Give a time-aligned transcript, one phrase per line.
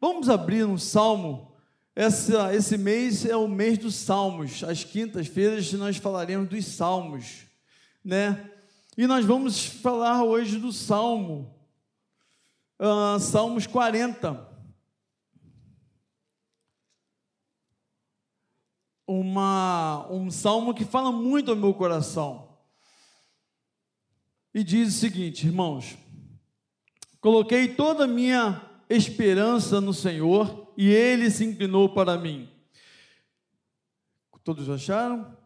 [0.00, 1.54] Vamos abrir um salmo.
[1.94, 4.64] Essa, esse mês é o mês dos salmos.
[4.64, 7.44] Às quintas-feiras nós falaremos dos salmos,
[8.02, 8.50] né?
[8.96, 11.54] E nós vamos falar hoje do salmo,
[12.78, 14.48] uh, Salmos 40.
[19.06, 22.56] Uma, um salmo que fala muito ao meu coração.
[24.54, 25.98] E diz o seguinte, irmãos:
[27.20, 32.48] Coloquei toda a minha esperança no Senhor e ele se inclinou para mim.
[34.42, 35.36] Todos acharam?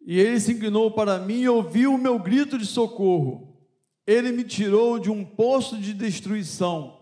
[0.00, 3.58] E ele se inclinou para mim e ouviu o meu grito de socorro.
[4.06, 7.00] Ele me tirou de um poço de destruição,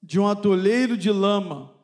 [0.00, 1.74] de um atoleiro de lama,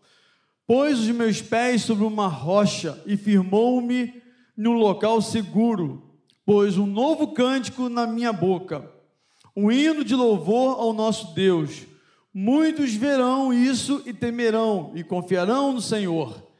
[0.66, 4.22] pôs os meus pés sobre uma rocha e firmou-me
[4.56, 8.88] num local seguro, pôs um novo cântico na minha boca,
[9.56, 11.91] um hino de louvor ao nosso Deus.
[12.34, 16.50] Muitos verão isso e temerão e confiarão no Senhor.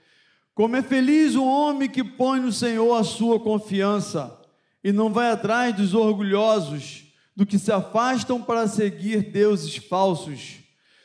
[0.54, 4.38] Como é feliz o homem que põe no Senhor a sua confiança
[4.84, 10.58] e não vai atrás dos orgulhosos, do que se afastam para seguir deuses falsos.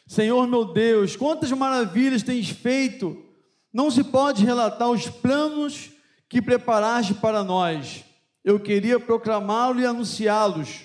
[0.06, 3.24] Senhor meu Deus, quantas maravilhas tens feito!
[3.72, 5.92] Não se pode relatar os planos
[6.28, 8.04] que preparaste para nós.
[8.44, 10.82] Eu queria proclamá-lo e anunciá-los,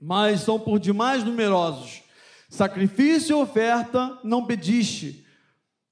[0.00, 2.02] mas são por demais numerosos.
[2.48, 5.26] Sacrifício e oferta não pediste,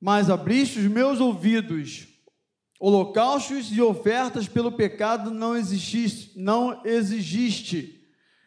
[0.00, 2.06] mas abriste os meus ouvidos.
[2.80, 8.02] Holocaustos e ofertas pelo pecado não exististe, não exigiste.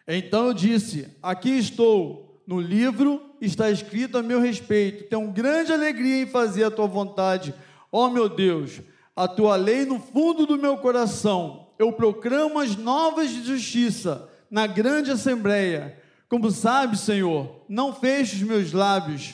[0.07, 5.07] Então eu disse: Aqui estou, no livro está escrito a meu respeito.
[5.07, 7.53] Tenho grande alegria em fazer a tua vontade,
[7.91, 8.81] ó oh, meu Deus.
[9.15, 11.67] A tua lei no fundo do meu coração.
[11.77, 15.98] Eu proclamo as novas de justiça na grande assembleia.
[16.29, 19.33] Como sabes, Senhor, não feche os meus lábios,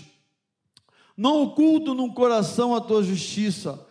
[1.18, 3.86] não oculto no coração a tua justiça.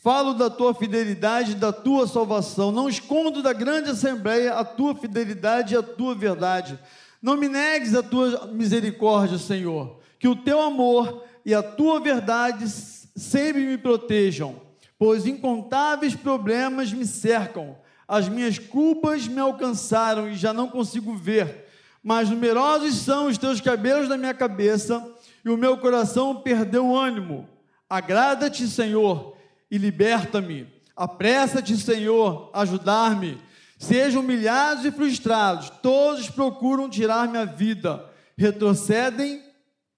[0.00, 2.70] Falo da tua fidelidade e da tua salvação.
[2.70, 6.78] Não escondo da grande assembleia a tua fidelidade e a tua verdade.
[7.20, 9.98] Não me negues a tua misericórdia, Senhor.
[10.18, 14.60] Que o teu amor e a tua verdade sempre me protejam,
[14.96, 17.76] pois incontáveis problemas me cercam.
[18.06, 21.67] As minhas culpas me alcançaram e já não consigo ver
[22.08, 25.06] mas numerosos são os teus cabelos na minha cabeça,
[25.44, 27.46] e o meu coração perdeu o ânimo.
[27.86, 29.36] Agrada-te, Senhor,
[29.70, 30.66] e liberta-me.
[30.96, 33.36] Apressa-te, Senhor, ajudar-me.
[33.76, 38.02] Sejam humilhados e frustrados, todos procuram tirar minha vida.
[38.38, 39.42] Retrocedem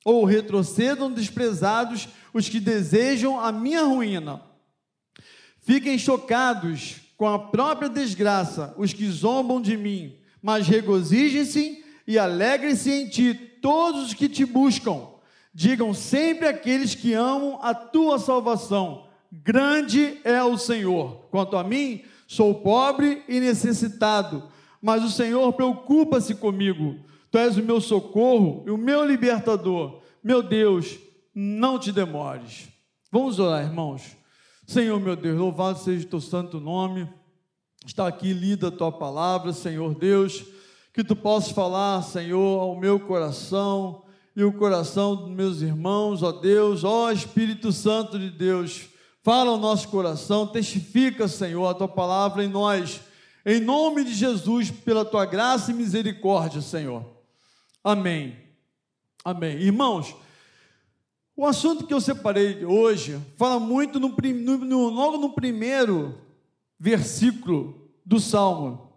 [0.05, 4.43] ou retrocedam desprezados os que desejam a minha ruína.
[5.61, 12.91] Fiquem chocados com a própria desgraça os que zombam de mim, mas regozijem-se e alegrem-se
[12.91, 15.07] em ti todos os que te buscam.
[15.55, 21.29] Digam sempre aqueles que amam a tua salvação: Grande é o Senhor.
[21.31, 24.43] Quanto a mim, sou pobre e necessitado,
[24.83, 26.97] mas o Senhor preocupa-se comigo.
[27.31, 30.01] Tu és o meu socorro e o meu libertador.
[30.21, 30.99] Meu Deus,
[31.33, 32.69] não te demores.
[33.13, 34.17] Vamos orar, irmãos.
[34.67, 37.09] Senhor, meu Deus, louvado seja o teu santo nome.
[37.87, 40.45] Está aqui lida a tua palavra, Senhor Deus
[40.93, 46.33] que tu possas falar, Senhor, ao meu coração e o coração dos meus irmãos, ó
[46.33, 48.89] Deus, ó Espírito Santo de Deus,
[49.23, 53.01] fala ao nosso coração, testifica, Senhor, a tua palavra em nós,
[53.45, 57.05] em nome de Jesus, pela tua graça e misericórdia, Senhor.
[57.83, 58.37] Amém.
[59.25, 59.59] Amém.
[59.59, 60.15] Irmãos,
[61.37, 66.19] o assunto que eu separei hoje fala muito no, no, logo no primeiro
[66.79, 68.90] versículo do Salmo.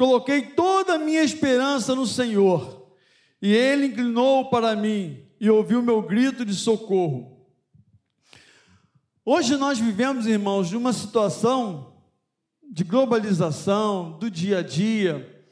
[0.00, 2.88] Coloquei toda a minha esperança no Senhor,
[3.42, 7.46] e Ele inclinou para mim e ouviu meu grito de socorro.
[9.22, 11.92] Hoje nós vivemos, irmãos, de uma situação
[12.62, 15.44] de globalização, do dia a dia,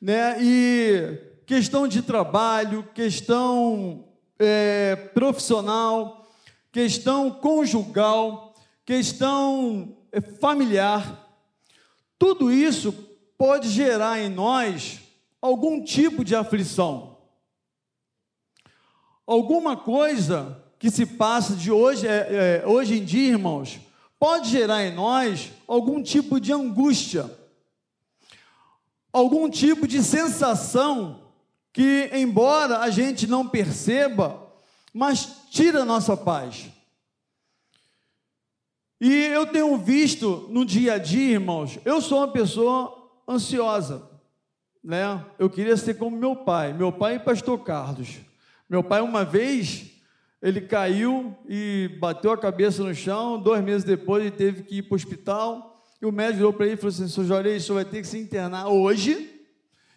[0.00, 0.36] né?
[0.40, 6.24] E questão de trabalho, questão é, profissional,
[6.70, 8.54] questão conjugal,
[8.86, 11.28] questão é, familiar,
[12.16, 13.07] tudo isso
[13.38, 14.98] pode gerar em nós
[15.40, 17.16] algum tipo de aflição.
[19.24, 23.78] Alguma coisa que se passa de hoje, é, é, hoje em dia, irmãos,
[24.18, 27.30] pode gerar em nós algum tipo de angústia,
[29.12, 31.22] algum tipo de sensação
[31.72, 34.50] que, embora a gente não perceba,
[34.92, 36.66] mas tira a nossa paz.
[39.00, 42.97] E eu tenho visto no dia a dia, irmãos, eu sou uma pessoa
[43.28, 44.08] ansiosa,
[44.82, 45.24] né?
[45.38, 48.16] Eu queria ser como meu pai, meu pai e pastor Carlos.
[48.68, 49.98] Meu pai uma vez
[50.40, 53.40] ele caiu e bateu a cabeça no chão.
[53.40, 55.84] Dois meses depois, ele teve que ir para o hospital.
[56.00, 57.24] E o médico virou para ele e falou assim: Sr.
[57.24, 59.34] Jorei, o senhor vai ter que se internar hoje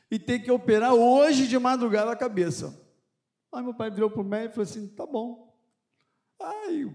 [0.10, 2.78] e ter que operar hoje de madrugada a cabeça.
[3.54, 5.54] Aí meu pai virou para o médico e falou assim: tá bom.
[6.40, 6.90] Aí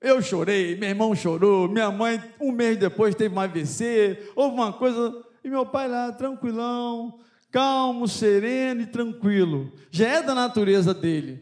[0.00, 4.72] eu chorei, meu irmão chorou, minha mãe, um mês depois, teve um AVC, houve uma
[4.72, 5.25] coisa.
[5.46, 7.20] E meu pai lá, tranquilão,
[7.52, 9.72] calmo, sereno e tranquilo.
[9.92, 11.40] Já é da natureza dele,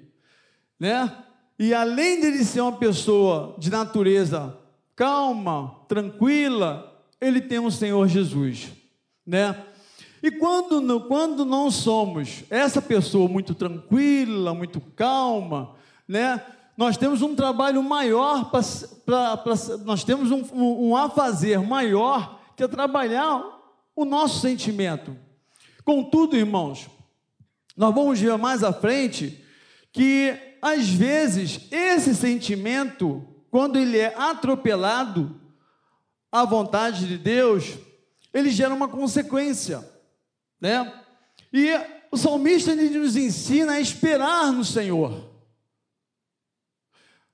[0.78, 1.10] né?
[1.58, 4.58] E além dele ser uma pessoa de natureza
[4.94, 8.72] calma, tranquila, ele tem um Senhor Jesus,
[9.26, 9.58] né?
[10.22, 15.76] E quando, quando não somos essa pessoa muito tranquila, muito calma,
[16.06, 16.44] né?
[16.76, 18.52] Nós temos um trabalho maior.
[19.82, 23.54] Nós temos um, um, um a fazer maior que é trabalhar
[23.94, 25.17] o nosso sentimento.
[25.85, 26.88] Contudo, irmãos,
[27.76, 29.44] nós vamos ver mais à frente
[29.93, 35.41] que, às vezes, esse sentimento, quando ele é atropelado
[36.31, 37.75] à vontade de Deus,
[38.32, 39.94] ele gera uma consequência
[40.64, 40.91] né?
[41.52, 41.69] E
[42.11, 45.31] o salmista nos ensina a esperar no Senhor.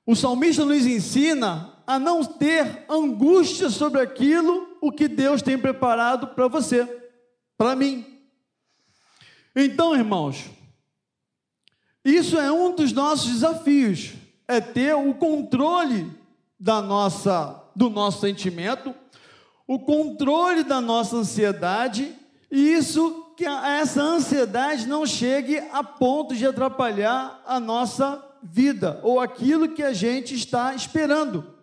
[0.05, 6.29] O salmista nos ensina a não ter angústia sobre aquilo o que Deus tem preparado
[6.29, 6.87] para você,
[7.56, 8.06] para mim.
[9.55, 10.47] Então, irmãos,
[12.05, 14.12] isso é um dos nossos desafios,
[14.49, 16.11] é ter o controle
[16.59, 18.94] da nossa do nosso sentimento,
[19.67, 22.15] o controle da nossa ansiedade
[22.50, 29.21] e isso que essa ansiedade não chegue a ponto de atrapalhar a nossa vida ou
[29.21, 31.55] aquilo que a gente está esperando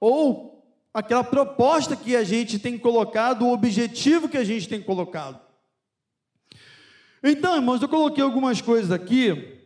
[0.00, 0.55] ou
[0.96, 5.38] aquela proposta que a gente tem colocado, o objetivo que a gente tem colocado.
[7.22, 9.60] Então, irmãos, eu coloquei algumas coisas aqui,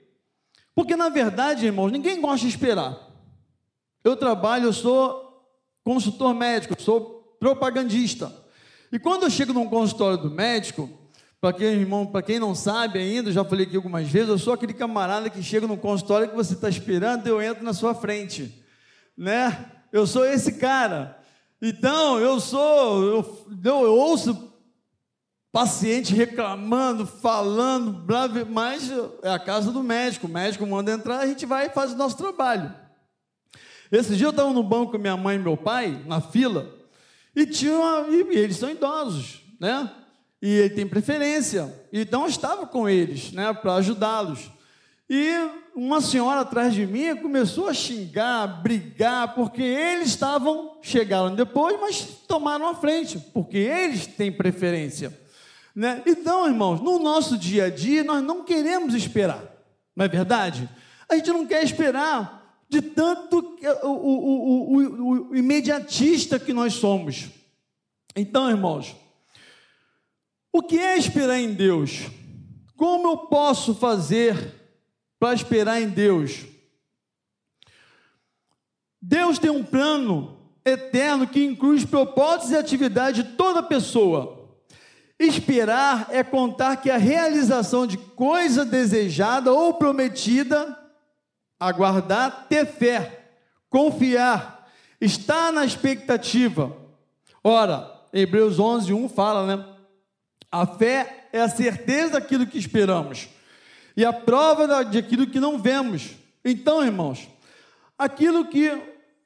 [0.74, 2.98] porque na verdade, irmãos, ninguém gosta de esperar.
[4.02, 5.46] Eu trabalho, eu sou
[5.84, 8.34] consultor médico, sou propagandista.
[8.90, 10.90] E quando eu chego num consultório do médico,
[11.40, 14.52] para quem, irmão, para quem não sabe ainda, já falei aqui algumas vezes, eu sou
[14.52, 18.64] aquele camarada que chega no consultório que você está esperando, eu entro na sua frente,
[19.16, 19.70] né?
[19.92, 21.19] Eu sou esse cara.
[21.62, 24.50] Então, eu sou, eu, eu ouço
[25.52, 28.06] paciente reclamando, falando,
[28.48, 28.90] mas
[29.22, 30.26] é a casa do médico.
[30.26, 32.72] O médico manda entrar, a gente vai e faz o nosso trabalho.
[33.90, 36.72] Esse dia eu estava no banco com minha mãe e meu pai, na fila,
[37.34, 39.90] e, tinha uma, e eles são idosos, né?
[40.40, 41.72] E ele tem preferência.
[41.92, 44.50] Então eu estava com eles, né, para ajudá-los.
[45.08, 45.28] E
[45.74, 51.78] uma senhora atrás de mim começou a xingar, a brigar, porque eles estavam, chegaram depois,
[51.80, 55.18] mas tomaram a frente, porque eles têm preferência.
[55.74, 56.02] Né?
[56.06, 59.42] Então, irmãos, no nosso dia a dia, nós não queremos esperar,
[59.94, 60.68] não é verdade?
[61.08, 67.28] A gente não quer esperar de tanto o, o, o, o imediatista que nós somos.
[68.14, 68.94] Então, irmãos,
[70.52, 72.02] o que é esperar em Deus?
[72.76, 74.59] Como eu posso fazer
[75.20, 76.46] para esperar em Deus?
[79.00, 84.48] Deus tem um plano eterno que inclui os propósitos e atividades de toda pessoa.
[85.18, 90.76] Esperar é contar que a realização de coisa desejada ou prometida
[91.58, 93.28] aguardar, ter fé,
[93.68, 94.66] confiar,
[94.98, 96.74] estar na expectativa.
[97.44, 99.66] Ora, Hebreus 11, 1 fala, né?
[100.50, 103.28] A fé é a certeza daquilo que esperamos
[104.00, 106.12] e a prova daquilo que não vemos.
[106.42, 107.28] Então, irmãos,
[107.98, 108.70] aquilo que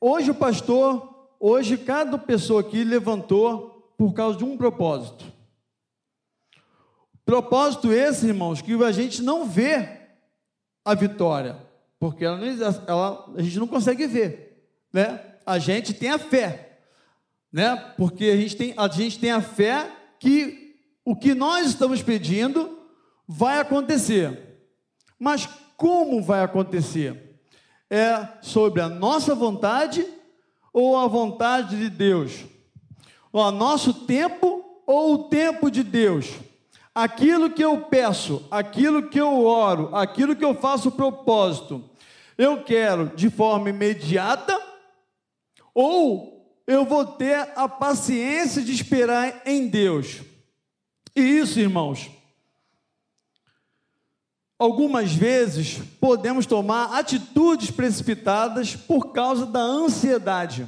[0.00, 5.25] hoje o pastor, hoje cada pessoa aqui levantou por causa de um propósito.
[7.25, 10.09] Propósito esse, irmãos, que a gente não vê
[10.85, 11.57] a vitória,
[12.00, 12.40] porque ela,
[12.88, 14.61] ela, a gente não consegue ver,
[14.93, 15.37] né?
[15.47, 16.81] A gente tem a fé,
[17.52, 17.76] né?
[17.97, 19.88] Porque a gente tem a, gente tem a fé
[20.19, 22.76] que o que nós estamos pedindo
[23.28, 24.54] vai acontecer.
[25.25, 27.40] Mas como vai acontecer?
[27.88, 30.07] É sobre a nossa vontade
[30.71, 32.45] ou a vontade de Deus?
[33.33, 36.28] O nosso tempo ou o tempo de Deus?
[36.95, 41.83] Aquilo que eu peço, aquilo que eu oro, aquilo que eu faço propósito,
[42.37, 44.61] eu quero de forma imediata
[45.73, 50.21] ou eu vou ter a paciência de esperar em Deus.
[51.16, 52.11] E isso, irmãos,
[54.64, 60.66] algumas vezes podemos tomar atitudes precipitadas por causa da ansiedade.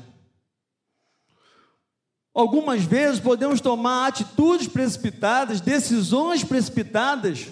[2.34, 7.46] Algumas vezes podemos tomar atitudes precipitadas, decisões precipitadas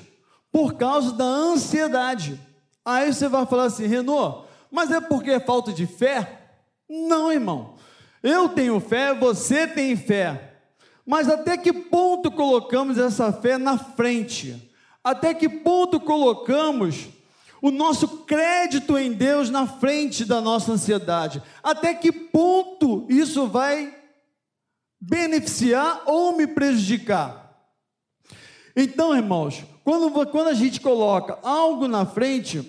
[0.52, 2.38] por causa da ansiedade.
[2.84, 6.42] Aí você vai falar assim, Renault, Mas é porque é falta de fé?
[6.86, 7.76] Não, irmão.
[8.22, 10.56] Eu tenho fé, você tem fé.
[11.06, 14.74] Mas até que ponto colocamos essa fé na frente?
[15.04, 17.08] Até que ponto colocamos
[17.61, 21.42] o nosso crédito em Deus na frente da nossa ansiedade?
[21.62, 23.94] Até que ponto isso vai
[24.99, 27.44] beneficiar ou me prejudicar?
[28.75, 32.66] Então, irmãos, quando, quando a gente coloca algo na frente,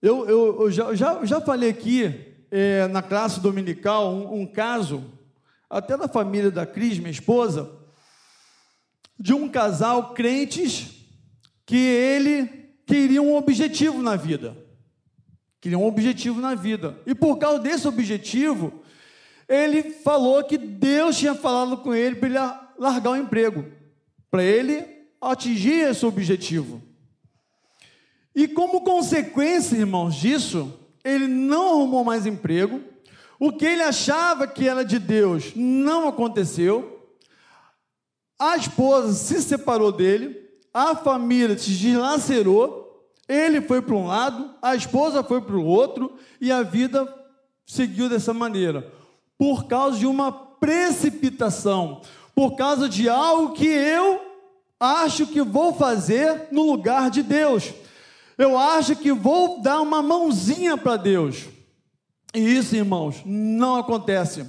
[0.00, 5.04] eu, eu, eu já, já, já falei aqui é, na classe dominical um, um caso,
[5.68, 7.70] até da família da Cris, minha esposa,
[9.20, 11.04] de um casal crentes
[11.66, 12.46] que ele
[12.86, 14.56] queria um objetivo na vida.
[15.60, 16.98] Queria um objetivo na vida.
[17.06, 18.82] E por causa desse objetivo,
[19.46, 22.38] ele falou que Deus tinha falado com ele para ele
[22.78, 23.66] largar o emprego,
[24.30, 24.86] para ele
[25.20, 26.80] atingir esse objetivo.
[28.34, 30.72] E como consequência, irmãos, disso,
[31.04, 32.80] ele não arrumou mais emprego.
[33.38, 36.99] O que ele achava que era de Deus não aconteceu.
[38.40, 40.34] A esposa se separou dele,
[40.72, 46.14] a família se dilacerou, ele foi para um lado, a esposa foi para o outro
[46.40, 47.06] e a vida
[47.66, 48.90] seguiu dessa maneira,
[49.36, 52.00] por causa de uma precipitação,
[52.34, 54.22] por causa de algo que eu
[54.80, 57.74] acho que vou fazer no lugar de Deus.
[58.38, 61.44] Eu acho que vou dar uma mãozinha para Deus.
[62.34, 64.48] E isso, irmãos, não acontece.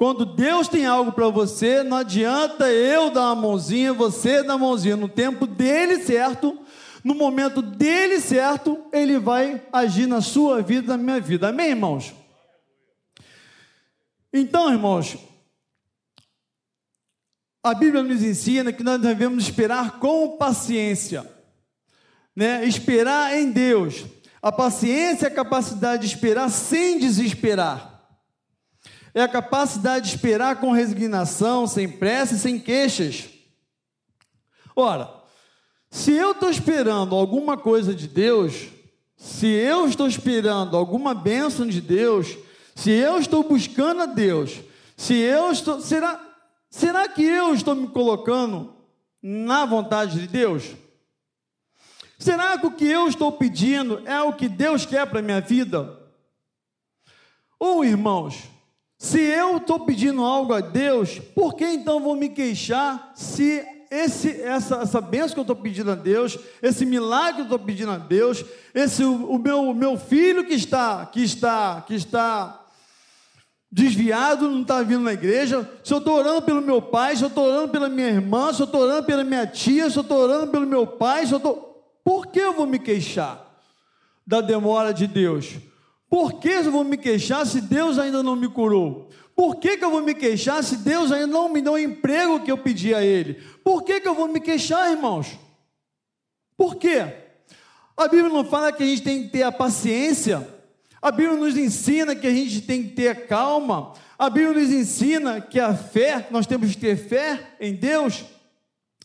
[0.00, 4.66] Quando Deus tem algo para você, não adianta eu dar uma mãozinha, você dar uma
[4.66, 4.96] mãozinha.
[4.96, 6.58] No tempo dele certo,
[7.04, 11.50] no momento dele certo, ele vai agir na sua vida, na minha vida.
[11.50, 12.14] Amém, irmãos?
[14.32, 15.18] Então, irmãos,
[17.62, 21.30] a Bíblia nos ensina que nós devemos esperar com paciência,
[22.34, 22.64] né?
[22.64, 24.06] Esperar em Deus.
[24.40, 27.99] A paciência é a capacidade de esperar sem desesperar
[29.14, 33.28] é a capacidade de esperar com resignação, sem pressa e sem queixas.
[34.74, 35.12] Ora,
[35.90, 38.68] se eu estou esperando alguma coisa de Deus,
[39.16, 42.38] se eu estou esperando alguma bênção de Deus,
[42.74, 44.60] se eu estou buscando a Deus,
[44.96, 45.80] se eu estou.
[45.80, 46.20] Será,
[46.70, 48.74] será que eu estou me colocando
[49.20, 50.74] na vontade de Deus?
[52.18, 55.40] Será que o que eu estou pedindo é o que Deus quer para a minha
[55.40, 55.98] vida?
[57.58, 58.49] Ou, irmãos,
[59.02, 64.42] se eu estou pedindo algo a Deus, por que então vou me queixar se esse,
[64.42, 67.92] essa, essa benção que eu estou pedindo a Deus, esse milagre que eu estou pedindo
[67.92, 72.62] a Deus, esse o, o meu, o meu filho que está, que está, que está
[73.72, 77.28] desviado, não está vindo na igreja, se eu estou orando pelo meu pai, se eu
[77.28, 80.18] estou orando pela minha irmã, se eu estou orando pela minha tia, se eu estou
[80.18, 81.90] orando pelo meu pai, se eu estou.
[82.04, 83.50] Por que eu vou me queixar
[84.26, 85.69] da demora de Deus?
[86.10, 89.08] Por que eu vou me queixar se Deus ainda não me curou?
[89.36, 92.40] Por que, que eu vou me queixar se Deus ainda não me deu o emprego
[92.40, 93.34] que eu pedi a Ele?
[93.62, 95.38] Por que, que eu vou me queixar, irmãos?
[96.56, 97.06] Por quê?
[97.96, 100.46] A Bíblia não fala que a gente tem que ter a paciência,
[101.00, 105.40] a Bíblia nos ensina que a gente tem que ter calma, a Bíblia nos ensina
[105.40, 108.24] que a fé, nós temos que ter fé em Deus.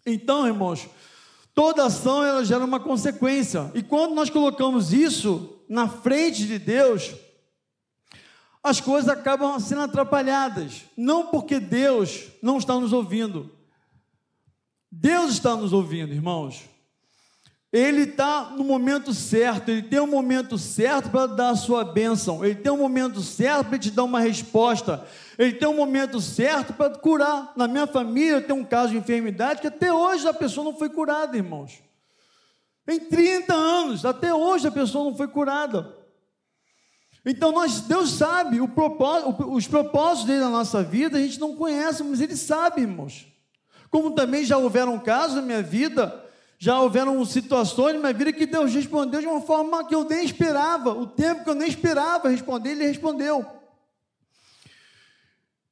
[0.06, 0.90] Então, irmãos,
[1.56, 7.16] toda ação ela gera uma consequência, e quando nós colocamos isso na frente de Deus,
[8.62, 10.84] as coisas acabam sendo atrapalhadas.
[10.98, 13.52] Não porque Deus não está nos ouvindo.
[14.92, 16.64] Deus está nos ouvindo, irmãos.
[17.72, 22.44] Ele está no momento certo, ele tem um momento certo para dar a sua bênção,
[22.44, 25.06] ele tem um momento certo para te dar uma resposta,
[25.38, 27.54] ele tem um momento certo para curar.
[27.56, 30.90] Na minha família tem um caso de enfermidade que até hoje a pessoa não foi
[30.90, 31.84] curada, irmãos.
[32.88, 35.94] Em 30 anos, até hoje a pessoa não foi curada.
[37.26, 41.56] Então nós, Deus sabe o propósito, os propósitos dele na nossa vida, a gente não
[41.56, 43.26] conhece, mas ele sabe, irmãos.
[43.90, 46.24] Como também já houveram casos na minha vida,
[46.60, 50.24] já houveram situações na minha vida que Deus respondeu de uma forma que eu nem
[50.24, 53.55] esperava, o tempo que eu nem esperava responder, ele respondeu.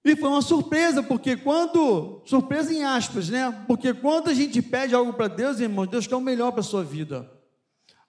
[0.05, 3.63] E foi uma surpresa, porque quando, surpresa em aspas, né?
[3.67, 6.63] Porque quando a gente pede algo para Deus, irmão, Deus quer o melhor para a
[6.63, 7.29] sua vida.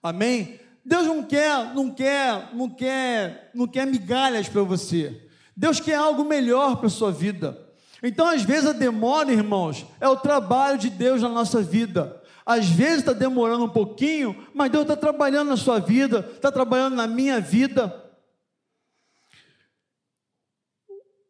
[0.03, 0.59] Amém?
[0.83, 5.29] Deus não quer, não quer, não quer, não quer migalhas para você.
[5.55, 7.57] Deus quer algo melhor para a sua vida.
[8.03, 12.21] Então, às vezes, a demora, irmãos, é o trabalho de Deus na nossa vida.
[12.45, 16.95] Às vezes está demorando um pouquinho, mas Deus está trabalhando na sua vida, está trabalhando
[16.95, 18.04] na minha vida.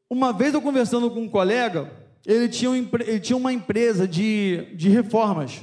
[0.09, 1.91] Uma vez eu conversando com um colega,
[2.25, 5.61] ele tinha, um, ele tinha uma empresa de, de reformas.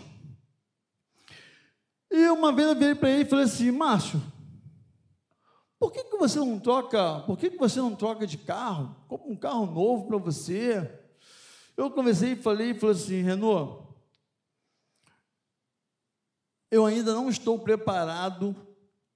[2.10, 4.20] E uma vez eu virei para ele e falei assim: Márcio,
[6.22, 8.94] você não troca, por que, que você não troca de carro?
[9.08, 10.88] Compra um carro novo para você.
[11.76, 13.82] Eu conversei e falei, falei assim, Renault,
[16.70, 18.54] eu ainda não estou preparado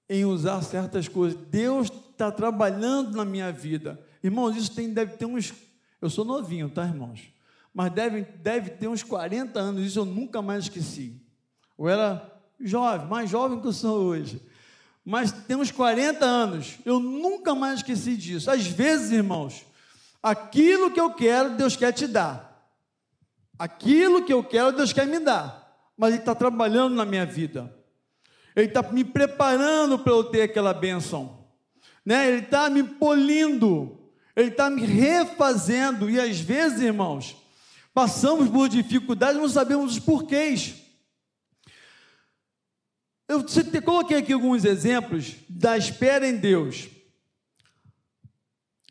[0.08, 1.38] em usar certas coisas.
[1.48, 4.04] Deus está trabalhando na minha vida.
[4.26, 5.54] Irmãos, isso tem, deve ter uns.
[6.02, 7.32] Eu sou novinho, tá, irmãos?
[7.72, 11.22] Mas deve, deve ter uns 40 anos, isso eu nunca mais esqueci.
[11.78, 14.42] Eu era jovem, mais jovem que eu sou hoje.
[15.04, 18.50] Mas tem uns 40 anos, eu nunca mais esqueci disso.
[18.50, 19.64] Às vezes, irmãos,
[20.20, 22.68] aquilo que eu quero, Deus quer te dar.
[23.56, 25.72] Aquilo que eu quero, Deus quer me dar.
[25.96, 27.72] Mas Ele está trabalhando na minha vida.
[28.56, 31.46] Ele está me preparando para eu ter aquela bênção.
[32.04, 32.26] Né?
[32.26, 33.95] Ele está me polindo.
[34.36, 36.10] Ele está me refazendo.
[36.10, 37.34] E às vezes, irmãos,
[37.94, 40.74] passamos por dificuldades, não sabemos os porquês.
[43.26, 43.42] Eu
[43.82, 46.88] coloquei aqui alguns exemplos da espera em Deus.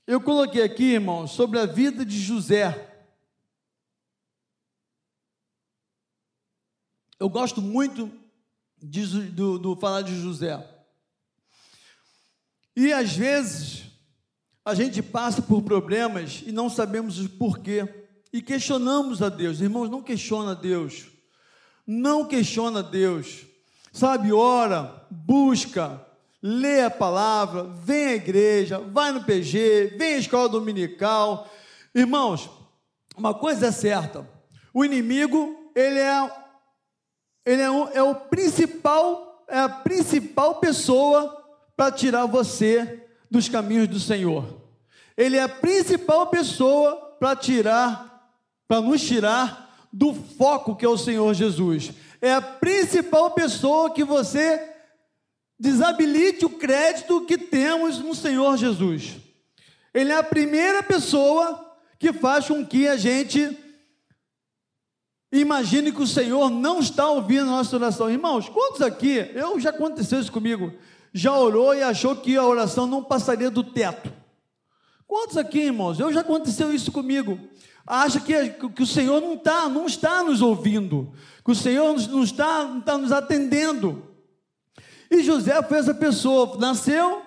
[0.07, 2.91] Eu coloquei aqui, irmãos, sobre a vida de José.
[7.17, 8.11] Eu gosto muito
[8.77, 10.63] de, do, do falar de José.
[12.75, 13.94] E às vezes
[14.65, 17.87] a gente passa por problemas e não sabemos o porquê
[18.33, 19.61] e questionamos a Deus.
[19.61, 21.05] Irmãos, não questiona a Deus.
[21.85, 23.45] Não questiona a Deus.
[23.93, 26.03] Sabe, ora, busca,
[26.41, 31.47] lê a palavra, vem à igreja, vai no PG, vem à escola dominical.
[31.93, 32.49] Irmãos,
[33.15, 34.27] uma coisa é certa:
[34.73, 36.45] o inimigo, ele é
[37.45, 41.45] ele é, é o principal, é a principal pessoa
[41.77, 43.04] para tirar você
[43.35, 44.61] dos caminhos do Senhor.
[45.17, 48.31] Ele é a principal pessoa para tirar,
[48.67, 51.91] para nos tirar do foco que é o Senhor Jesus.
[52.21, 54.71] É a principal pessoa que você
[55.59, 59.15] desabilite o crédito que temos no Senhor Jesus.
[59.93, 63.57] Ele é a primeira pessoa que faz com que a gente
[65.31, 68.09] Imagine que o Senhor não está ouvindo a nossa oração.
[68.09, 70.71] Irmãos, quantos aqui, eu já aconteceu isso comigo,
[71.17, 74.11] já orou e achou que a oração não passaria do teto?
[75.07, 75.97] Quantos aqui, irmãos?
[75.97, 77.39] Eu já aconteceu isso comigo.
[77.87, 81.13] Acha que, que o Senhor não está, não está nos ouvindo,
[81.45, 84.03] que o Senhor não está, não está nos atendendo.
[85.09, 87.21] E José foi essa pessoa, nasceu,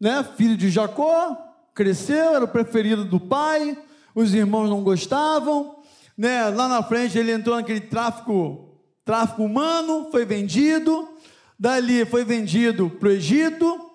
[0.00, 1.36] né, filho de Jacó,
[1.72, 3.78] cresceu, era o preferido do pai,
[4.12, 5.76] os irmãos não gostavam,
[6.18, 6.48] né?
[6.48, 8.74] Lá na frente ele entrou naquele tráfico,
[9.04, 11.13] tráfico humano, foi vendido,
[11.58, 13.90] dali foi vendido para o Egito,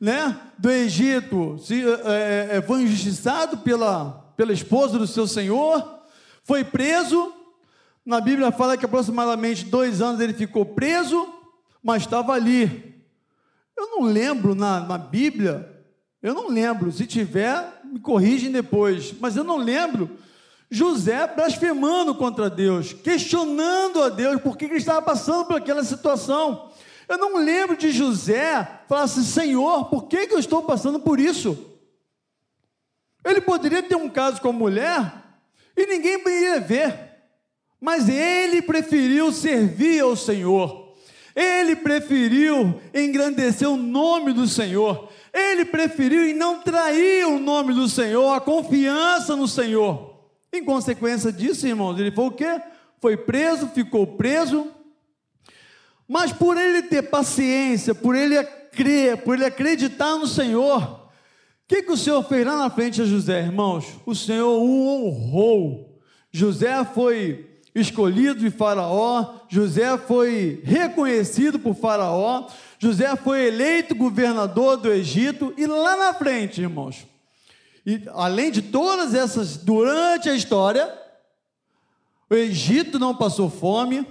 [0.00, 0.38] né?
[0.58, 6.00] Do Egito se, é, foi injustiçado pela, pela esposa do seu senhor,
[6.44, 7.32] foi preso.
[8.04, 11.28] Na Bíblia fala que aproximadamente dois anos ele ficou preso,
[11.82, 13.00] mas estava ali.
[13.76, 15.68] Eu não lembro na, na Bíblia,
[16.22, 20.10] eu não lembro, se tiver, me corrigem depois, mas eu não lembro
[20.72, 26.71] José blasfemando contra Deus, questionando a Deus por que ele estava passando por aquela situação.
[27.12, 31.20] Eu não lembro de José falar assim: Senhor, por que, que eu estou passando por
[31.20, 31.58] isso?
[33.22, 35.12] Ele poderia ter um caso com a mulher
[35.76, 36.98] e ninguém iria ver,
[37.78, 40.94] mas ele preferiu servir ao Senhor,
[41.36, 47.90] ele preferiu engrandecer o nome do Senhor, ele preferiu e não trair o nome do
[47.90, 50.16] Senhor, a confiança no Senhor.
[50.50, 52.58] Em consequência disso, irmãos, ele foi o quê?
[53.02, 54.66] Foi preso, ficou preso.
[56.12, 61.08] Mas por ele ter paciência, por ele crer, por ele acreditar no Senhor, o
[61.66, 63.86] que, que o Senhor fez lá na frente a José, irmãos?
[64.04, 65.98] O Senhor o honrou.
[66.30, 72.46] José foi escolhido de Faraó, José foi reconhecido por Faraó,
[72.78, 77.06] José foi eleito governador do Egito, e lá na frente, irmãos,
[77.86, 80.92] e além de todas essas, durante a história,
[82.28, 84.06] o Egito não passou fome,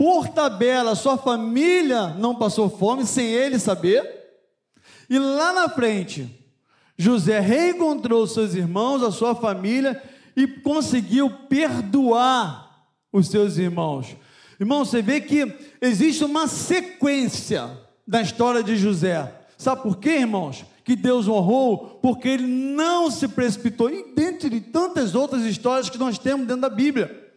[0.00, 4.02] por tabela, sua família não passou fome, sem ele saber.
[5.10, 6.26] E lá na frente,
[6.96, 10.02] José reencontrou seus irmãos, a sua família,
[10.34, 14.16] e conseguiu perdoar os seus irmãos.
[14.58, 17.70] Irmão, você vê que existe uma sequência
[18.08, 19.30] da história de José.
[19.58, 20.64] Sabe por quê, irmãos?
[20.82, 26.18] que Deus honrou, porque ele não se precipitou, e dentre tantas outras histórias que nós
[26.18, 27.29] temos dentro da Bíblia.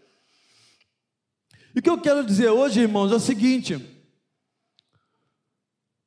[1.76, 3.80] E o que eu quero dizer hoje, irmãos, é o seguinte: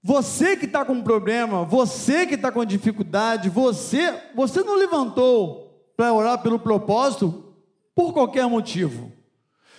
[0.02, 6.12] você que está com problema, você que está com dificuldade, você, você não levantou para
[6.12, 7.54] orar pelo propósito
[7.94, 9.12] por qualquer motivo.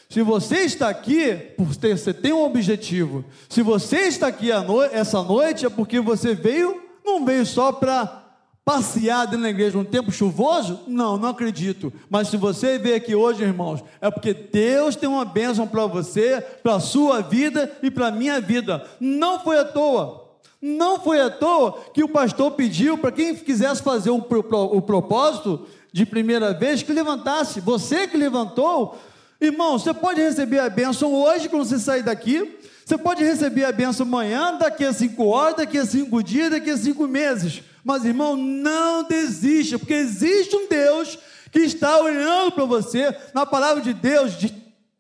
[0.09, 3.25] Se você está aqui, você tem um objetivo.
[3.49, 4.49] Se você está aqui
[4.91, 8.26] essa noite, é porque você veio não veio só para
[8.67, 10.81] passear da igreja num tempo chuvoso?
[10.87, 11.93] Não, não acredito.
[12.09, 16.41] Mas se você veio aqui hoje, irmãos, é porque Deus tem uma bênção para você,
[16.61, 18.85] para a sua vida e para a minha vida.
[18.99, 20.27] Não foi à toa.
[20.61, 24.81] Não foi à toa que o pastor pediu para quem quisesse fazer o, o, o
[24.81, 27.61] propósito de primeira vez que levantasse.
[27.61, 28.97] Você que levantou,
[29.39, 32.59] irmão, você pode receber a bênção hoje quando você sair daqui.
[32.87, 36.69] Você pode receber a bênção amanhã, daqui a cinco horas, daqui a cinco dias, daqui
[36.69, 37.61] a cinco meses.
[37.83, 41.19] Mas, irmão, não desista, porque existe um Deus
[41.51, 43.13] que está olhando para você.
[43.33, 44.37] Na palavra de Deus,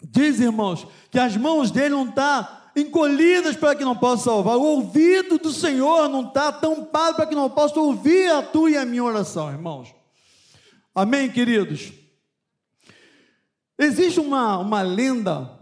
[0.01, 4.57] diz, irmãos, que as mãos dele não estão tá encolhidas para que não possa salvar.
[4.57, 8.75] O ouvido do Senhor não está tampado para que não possa ouvir a tua e
[8.75, 9.95] a minha oração, irmãos.
[10.93, 11.93] Amém, queridos?
[13.79, 15.56] Existe uma, uma lenda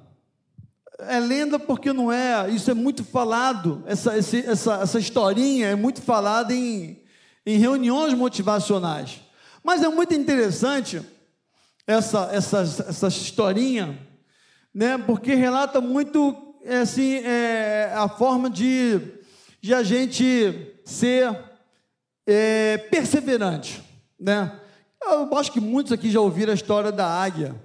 [1.00, 6.02] é lenda porque não é, isso é muito falado, essa, essa, essa historinha é muito
[6.02, 7.02] falada em,
[7.46, 9.22] em reuniões motivacionais.
[9.64, 11.02] Mas é muito interessante
[11.88, 13.98] essa, essa, essa historinha,
[14.74, 14.98] né?
[14.98, 19.00] porque relata muito é, assim, é, a forma de,
[19.62, 21.38] de a gente ser
[22.26, 23.84] é, perseverante.
[24.20, 24.60] Né?
[25.02, 27.56] Eu acho que muitos aqui já ouviram a história da águia.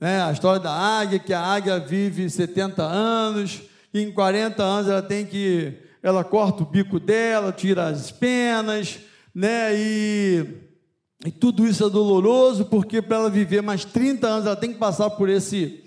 [0.00, 0.22] Né?
[0.22, 3.60] A história da águia, que a águia vive 70 anos,
[3.92, 9.00] e em 40 anos ela tem que ela corta o bico dela, tira as penas,
[9.34, 9.74] né?
[9.74, 10.46] E,
[11.26, 14.78] e tudo isso é doloroso, porque para ela viver mais 30 anos, ela tem que
[14.78, 15.84] passar por esse,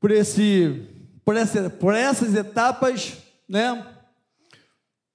[0.00, 0.82] por esse,
[1.24, 3.14] por, essa, por essas etapas,
[3.48, 3.86] né?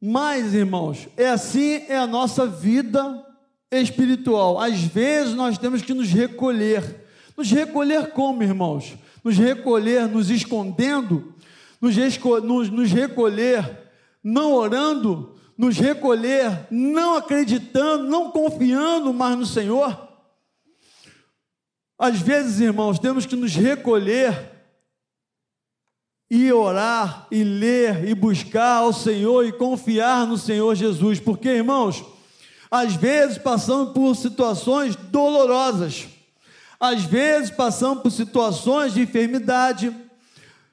[0.02, 3.26] Mas, irmãos, é assim é a nossa vida
[3.70, 4.58] espiritual.
[4.58, 7.09] Às vezes nós temos que nos recolher.
[7.40, 8.96] Nos recolher como, irmãos?
[9.24, 11.34] Nos recolher, nos escondendo
[11.80, 11.96] nos,
[12.44, 13.90] nos, nos recolher
[14.22, 20.10] não orando, nos recolher não acreditando, não confiando mais no Senhor.
[21.98, 24.58] Às vezes, irmãos, temos que nos recolher
[26.30, 32.04] e orar, e ler, e buscar ao Senhor e confiar no Senhor Jesus, porque, irmãos,
[32.70, 36.08] às vezes passamos por situações dolorosas,
[36.80, 39.94] às vezes passamos por situações de enfermidade,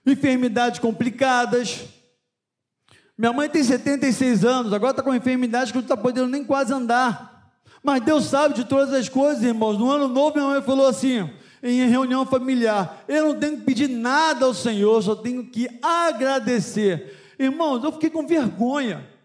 [0.06, 1.84] enfermidades complicadas.
[3.18, 6.44] Minha mãe tem 76 anos, agora está com uma enfermidade que não está podendo nem
[6.44, 7.50] quase andar.
[7.82, 9.78] Mas Deus sabe de todas as coisas, irmãos.
[9.78, 11.28] No ano novo, minha mãe falou assim,
[11.62, 17.14] em reunião familiar: Eu não tenho que pedir nada ao Senhor, só tenho que agradecer.
[17.38, 19.15] Irmãos, eu fiquei com vergonha.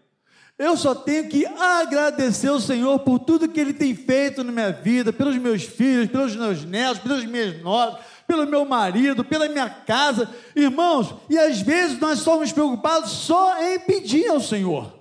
[0.62, 4.70] Eu só tenho que agradecer ao Senhor por tudo que Ele tem feito na minha
[4.70, 7.96] vida, pelos meus filhos, pelos meus netos, pelos meus noras,
[8.28, 10.32] pelo meu marido, pela minha casa.
[10.54, 14.96] Irmãos, e às vezes nós somos preocupados só em pedir ao Senhor.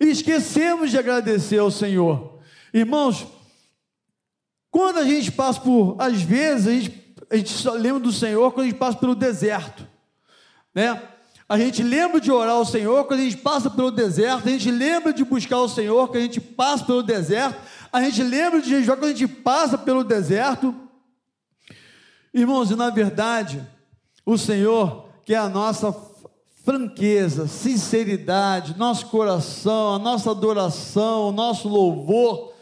[0.00, 2.40] E esquecemos de agradecer ao Senhor.
[2.72, 3.28] Irmãos,
[4.72, 8.50] quando a gente passa por, às vezes, a gente, a gente só lembra do Senhor
[8.50, 9.86] quando a gente passa pelo deserto,
[10.74, 11.00] né?
[11.54, 14.72] A gente lembra de orar ao Senhor quando a gente passa pelo deserto, a gente
[14.72, 17.56] lembra de buscar o Senhor quando a gente passa pelo deserto,
[17.92, 20.74] a gente lembra de jejuar quando a gente passa pelo deserto,
[22.34, 23.64] Irmãos, e na verdade,
[24.26, 25.94] o Senhor quer a nossa
[26.64, 32.52] franqueza, sinceridade, nosso coração, a nossa adoração, o nosso louvor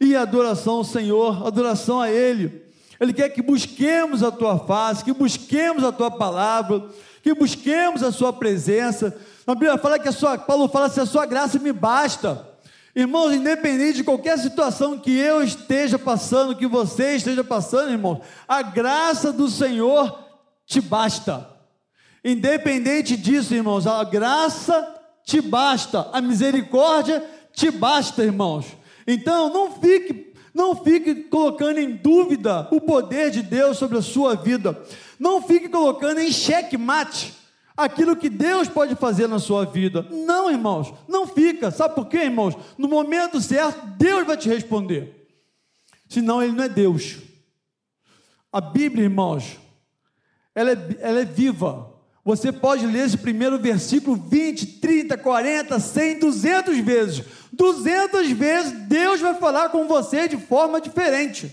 [0.00, 2.62] e adoração ao Senhor, adoração a Ele.
[2.98, 6.84] Ele quer que busquemos a tua face, que busquemos a tua palavra,
[7.22, 9.16] que busquemos a sua presença.
[9.46, 12.48] A Bíblia fala que a sua, Paulo fala assim: a sua graça me basta.
[12.94, 18.60] Irmãos, independente de qualquer situação que eu esteja passando, que você esteja passando, irmãos, a
[18.60, 20.18] graça do Senhor
[20.66, 21.48] te basta.
[22.22, 28.66] Independente disso, irmãos, a graça te basta, a misericórdia te basta, irmãos.
[29.06, 34.34] Então, não fique não fique colocando em dúvida o poder de Deus sobre a sua
[34.34, 34.80] vida.
[35.18, 37.34] Não fique colocando em xeque-mate
[37.76, 40.06] aquilo que Deus pode fazer na sua vida.
[40.10, 41.70] Não, irmãos, não fica.
[41.70, 42.54] Sabe por quê, irmãos?
[42.76, 45.28] No momento certo, Deus vai te responder.
[46.08, 47.18] Senão, Ele não é Deus.
[48.52, 49.58] A Bíblia, irmãos,
[50.54, 51.91] ela é, ela é viva.
[52.24, 57.24] Você pode ler esse primeiro versículo 20, 30, 40, 100, 200 vezes.
[57.52, 61.52] 200 vezes Deus vai falar com você de forma diferente.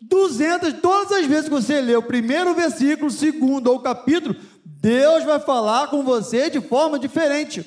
[0.00, 5.38] 200, todas as vezes que você lê o primeiro versículo, segundo ou capítulo, Deus vai
[5.38, 7.62] falar com você de forma diferente.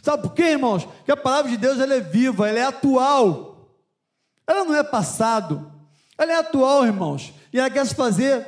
[0.00, 0.86] Sabe por quê, irmãos?
[1.04, 3.68] Que a palavra de Deus ela é viva, ela é atual.
[4.46, 5.72] Ela não é passado.
[6.16, 7.34] Ela é atual, irmãos.
[7.52, 8.46] E ela quer se fazer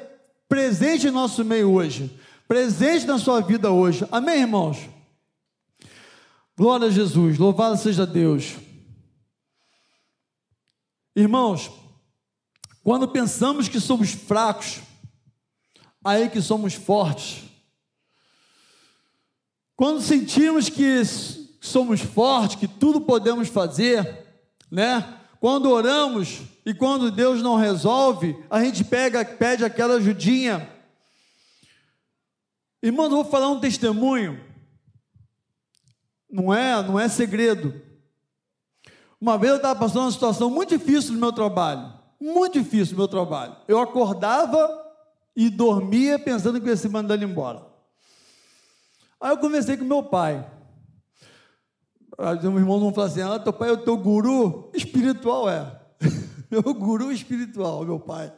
[0.49, 2.18] presente em nosso meio hoje.
[2.49, 4.09] Presente na sua vida hoje.
[4.11, 4.79] Amém, irmãos?
[6.57, 8.55] Glória a Jesus, louvado seja Deus.
[11.15, 11.71] Irmãos,
[12.83, 14.81] quando pensamos que somos fracos,
[16.03, 17.45] aí que somos fortes.
[19.77, 21.03] Quando sentimos que
[21.61, 24.25] somos fortes, que tudo podemos fazer,
[24.71, 25.19] né?
[25.39, 30.78] Quando oramos e quando Deus não resolve, a gente pega, pede aquela ajudinha.
[32.83, 34.41] Irmão, eu vou falar um testemunho.
[36.31, 37.81] Não é, não é segredo.
[39.21, 41.93] Uma vez eu estava passando uma situação muito difícil no meu trabalho.
[42.21, 43.57] Muito difícil no meu trabalho.
[43.67, 44.87] Eu acordava
[45.35, 47.67] e dormia pensando que ia se mandar embora.
[49.21, 50.49] Aí eu conversei com meu pai.
[52.17, 55.81] Aí meu irmão não falou assim: ah, teu pai é o teu guru espiritual, é.
[56.51, 58.33] meu guru espiritual, meu pai.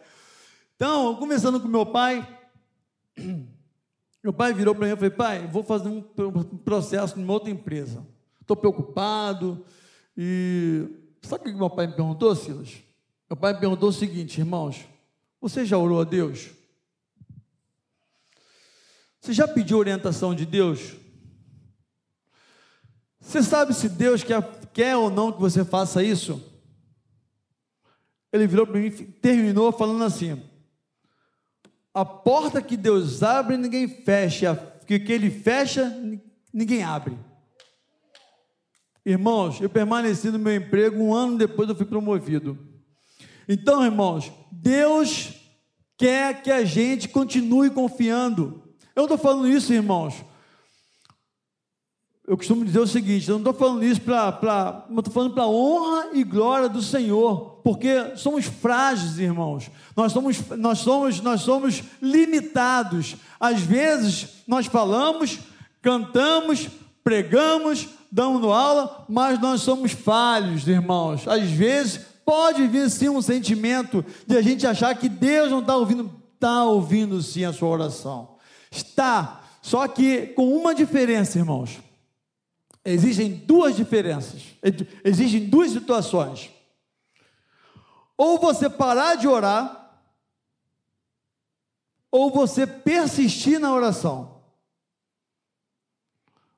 [0.77, 2.27] Então, conversando com meu pai,
[4.23, 8.07] meu pai virou para mim e falou: pai, vou fazer um processo numa outra empresa.
[8.41, 9.65] Estou preocupado.
[10.17, 10.87] E
[11.23, 12.83] sabe o que meu pai me perguntou, Silas?
[13.29, 14.85] Meu pai me perguntou o seguinte, irmãos:
[15.41, 16.51] você já orou a Deus?
[19.21, 20.97] Você já pediu orientação de Deus?
[23.21, 26.43] Você sabe se Deus quer, quer ou não que você faça isso?
[28.33, 30.43] Ele virou para mim, terminou falando assim:
[31.93, 34.55] a porta que Deus abre, ninguém fecha,
[34.87, 35.93] que que ele fecha,
[36.53, 37.19] ninguém abre.
[39.05, 42.59] Irmãos, eu permaneci no meu emprego um ano depois eu fui promovido.
[43.49, 45.35] Então, irmãos, Deus
[45.97, 48.63] quer que a gente continue confiando.
[48.95, 50.15] Eu não estou falando isso, irmãos.
[52.27, 54.87] Eu costumo dizer o seguinte: eu não estou falando isso para.
[54.89, 59.71] Estou falando para a honra e glória do Senhor, porque somos frágeis, irmãos.
[59.97, 63.17] Nós somos, nós somos, nós somos limitados.
[63.39, 65.39] Às vezes nós falamos,
[65.83, 66.69] cantamos,
[67.03, 71.27] pregamos, damos aula, mas nós somos falhos, irmãos.
[71.29, 75.77] Às vezes pode vir sim um sentimento de a gente achar que Deus não está
[75.77, 78.37] ouvindo, está ouvindo sim a sua oração.
[78.71, 81.79] Está, só que com uma diferença, irmãos.
[82.85, 84.41] Existem duas diferenças,
[85.05, 86.51] existem duas situações.
[88.23, 89.99] Ou você parar de orar,
[92.11, 94.43] ou você persistir na oração.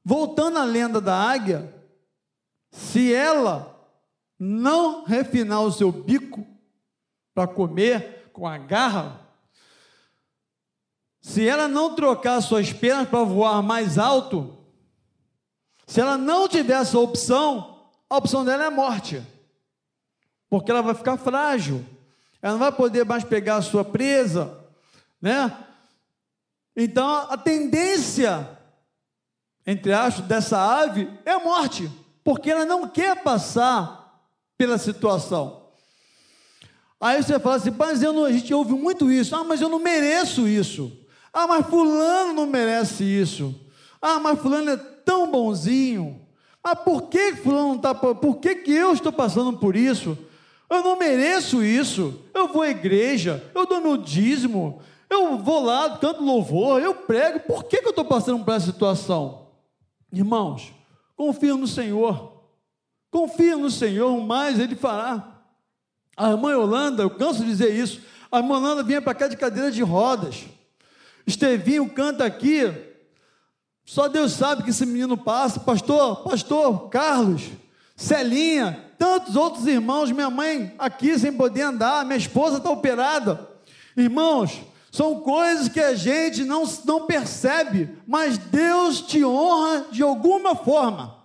[0.05, 1.72] Voltando à lenda da águia,
[2.72, 3.81] se ela
[4.37, 6.44] não refinar o seu bico
[7.33, 9.20] para comer com a garra,
[11.20, 14.59] se ela não trocar suas penas para voar mais alto,
[15.87, 19.25] se ela não tiver essa opção, a opção dela é a morte,
[20.53, 21.83] porque ela vai ficar frágil,
[22.43, 24.55] ela não vai poder mais pegar a sua presa,
[25.19, 25.51] né?
[26.77, 28.51] Então a tendência,
[29.67, 31.91] entre aspas, dessa ave é a morte,
[32.23, 34.23] porque ela não quer passar
[34.59, 35.62] pela situação.
[37.01, 39.71] Aí você fala assim, mas eu não, a gente ouve muito isso, ah, mas eu
[39.71, 40.93] não mereço isso.
[41.33, 43.59] Ah, mas fulano não merece isso.
[44.03, 46.21] Ah, mas fulano é tão bonzinho.
[46.62, 47.95] Ah, por que fulano não está?
[47.95, 50.19] Por que, que eu estou passando por isso?
[50.73, 52.19] Eu não mereço isso.
[52.33, 54.81] Eu vou à igreja, eu dou meu dízimo,
[55.11, 57.41] eu vou lá, canto louvor, eu prego.
[57.41, 59.49] Por que, que eu estou passando por essa situação?
[60.11, 60.73] Irmãos,
[61.15, 62.41] confia no Senhor.
[63.11, 65.43] Confia no Senhor, mais Ele fará.
[66.17, 69.37] A irmã Yolanda, eu canso de dizer isso, a irmã Yolanda vinha para cá de
[69.37, 70.47] cadeira de rodas.
[71.27, 72.73] Estevinho canta aqui.
[73.85, 75.61] Só Deus sabe que esse menino passa.
[75.61, 77.51] Pastor, pastor Carlos,
[78.03, 80.11] Celinha, tantos outros irmãos.
[80.11, 82.05] Minha mãe aqui sem poder andar.
[82.05, 83.49] Minha esposa está operada.
[83.97, 84.61] Irmãos,
[84.91, 91.17] são coisas que a gente não, não percebe, mas Deus te honra de alguma forma.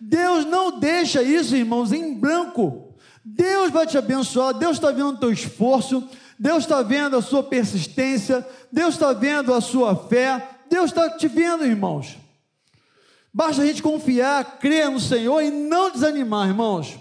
[0.00, 2.94] Deus não deixa isso, irmãos, em branco.
[3.24, 7.42] Deus vai te abençoar, Deus está vendo o teu esforço, Deus está vendo a sua
[7.42, 12.16] persistência, Deus está vendo a sua fé, Deus está te vendo, irmãos.
[13.32, 16.98] Basta a gente confiar, crer no Senhor e não desanimar, irmãos.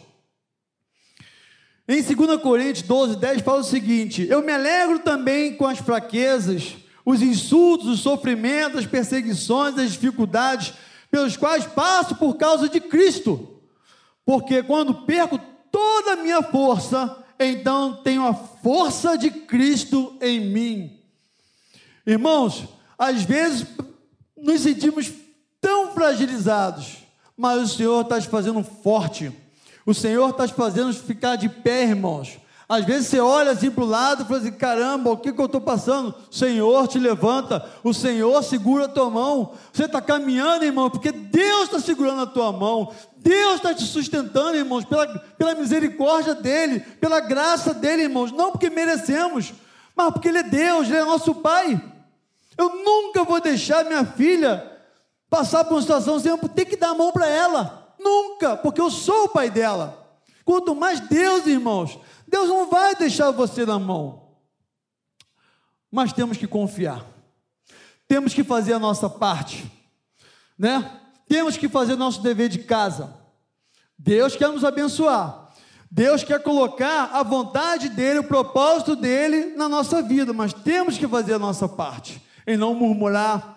[1.88, 6.76] Em 2 Coríntios 12, 10 fala o seguinte: Eu me alegro também com as fraquezas,
[7.06, 10.74] os insultos, os sofrimentos, as perseguições, as dificuldades
[11.10, 13.62] pelos quais passo por causa de Cristo.
[14.26, 15.40] Porque quando perco
[15.72, 21.00] toda a minha força, então tenho a força de Cristo em mim.
[22.06, 22.66] Irmãos,
[22.98, 23.66] às vezes
[24.36, 25.12] nos sentimos
[25.62, 26.98] tão fragilizados,
[27.36, 29.32] mas o Senhor está te fazendo forte.
[29.86, 32.40] O Senhor está te fazendo ficar de pé, irmãos.
[32.70, 35.40] Às vezes você olha assim para o lado e fala assim: caramba, o que, que
[35.40, 36.14] eu estou passando?
[36.30, 39.54] O Senhor te levanta, o Senhor segura a tua mão.
[39.72, 42.92] Você está caminhando, irmão, porque Deus está segurando a tua mão.
[43.16, 48.34] Deus está te sustentando, irmãos, pela, pela misericórdia dEle, pela graça dEle, irmãos.
[48.34, 49.54] Não porque merecemos,
[49.96, 51.82] mas porque Ele é Deus, Ele é nosso Pai.
[52.58, 54.77] Eu nunca vou deixar minha filha
[55.30, 57.96] passar por uma situação sem eu ter que dar a mão para ela.
[58.00, 60.06] Nunca, porque eu sou o pai dela.
[60.46, 64.28] Quanto mais Deus, irmãos, Deus não vai deixar você na mão.
[65.92, 67.06] Mas temos que confiar.
[68.08, 69.70] Temos que fazer a nossa parte,
[70.58, 71.02] né?
[71.28, 73.14] Temos que fazer nosso dever de casa.
[73.98, 75.48] Deus quer nos abençoar.
[75.90, 81.08] Deus quer colocar a vontade dele, o propósito dele na nossa vida, mas temos que
[81.08, 83.57] fazer a nossa parte, em não murmurar,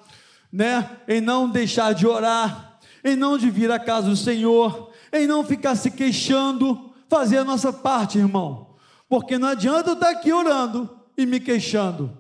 [0.52, 0.98] né?
[1.06, 5.44] Em não deixar de orar, em não de vir à casa do Senhor, em não
[5.44, 8.74] ficar se queixando, fazer a nossa parte, irmão.
[9.08, 12.16] Porque não adianta eu estar aqui orando e me queixando.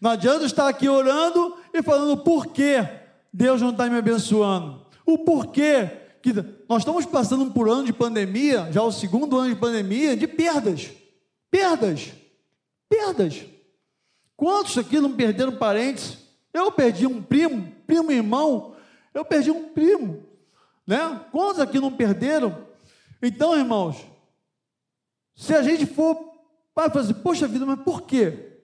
[0.00, 2.86] Não adianta eu estar aqui orando e falando por que
[3.32, 4.82] Deus não está me abençoando.
[5.04, 5.88] O porquê
[6.22, 6.32] que
[6.68, 10.26] nós estamos passando por um ano de pandemia, já o segundo ano de pandemia, de
[10.26, 10.90] perdas.
[11.50, 12.12] Perdas.
[12.88, 13.44] Perdas.
[14.36, 16.18] Quantos aqui não perderam parentes?
[16.56, 18.74] Eu perdi um primo, primo irmão,
[19.12, 20.24] eu perdi um primo,
[20.86, 21.20] né?
[21.30, 22.66] Quantos aqui não perderam?
[23.22, 23.96] Então, irmãos,
[25.34, 26.16] se a gente for
[26.74, 28.58] para fazer, poxa vida, mas por quê?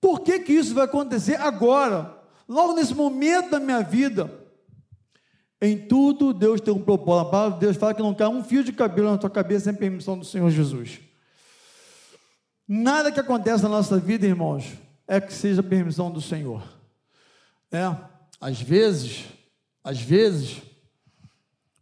[0.00, 2.18] Por que que isso vai acontecer agora?
[2.48, 4.28] Logo nesse momento da minha vida?
[5.60, 7.28] Em tudo, Deus tem um propósito.
[7.28, 9.66] A palavra de Deus fala que não cai um fio de cabelo na tua cabeça
[9.66, 10.98] sem permissão do Senhor Jesus.
[12.66, 14.72] Nada que acontece na nossa vida, irmãos,
[15.06, 16.62] é que seja permissão do Senhor.
[17.74, 17.96] É,
[18.40, 19.24] às vezes,
[19.82, 20.62] às vezes,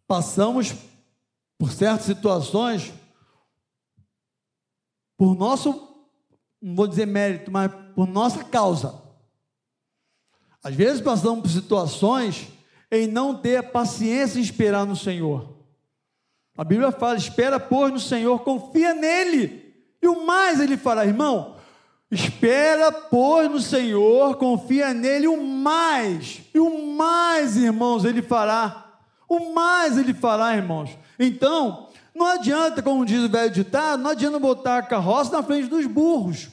[0.07, 0.75] passamos
[1.59, 2.93] por certas situações
[5.19, 5.89] por nosso,
[6.61, 9.01] não vou dizer mérito, mas por nossa causa.
[10.65, 12.49] Às vezes passamos por situações
[12.91, 15.57] em não ter paciência em esperar no Senhor.
[16.57, 21.57] A Bíblia fala: espera, pois, no Senhor, confia nele, e o mais ele fará, irmão.
[22.13, 28.99] Espera, pois, no Senhor, confia nele, o mais, e o mais, irmãos, ele fará.
[29.29, 30.91] O mais ele fará, irmãos.
[31.19, 35.69] Então, não adianta, como diz o velho ditado, não adianta botar a carroça na frente
[35.69, 36.49] dos burros,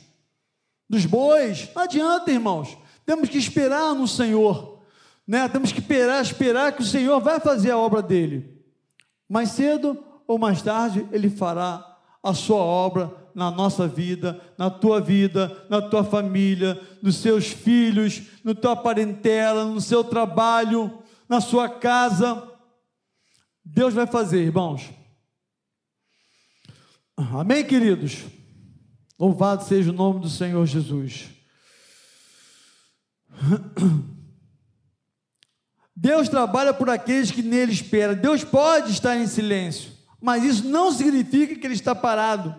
[0.90, 1.70] dos bois.
[1.76, 2.78] Não adianta, irmãos.
[3.06, 4.80] Temos que esperar no Senhor
[5.30, 5.48] né?
[5.48, 8.60] Temos que esperar, esperar que o Senhor vai fazer a obra dele.
[9.30, 11.86] Mais cedo ou mais tarde, ele fará
[12.24, 18.22] a sua obra na nossa vida, na tua vida, na tua família, nos seus filhos,
[18.44, 22.48] no tua parentela, no seu trabalho, na sua casa.
[23.64, 24.90] Deus vai fazer, irmãos.
[27.16, 28.26] Amém, queridos?
[29.20, 31.30] Louvado seja o nome do Senhor Jesus.
[35.96, 38.16] Deus trabalha por aqueles que nele esperam.
[38.16, 42.56] Deus pode estar em silêncio, mas isso não significa que ele está parado,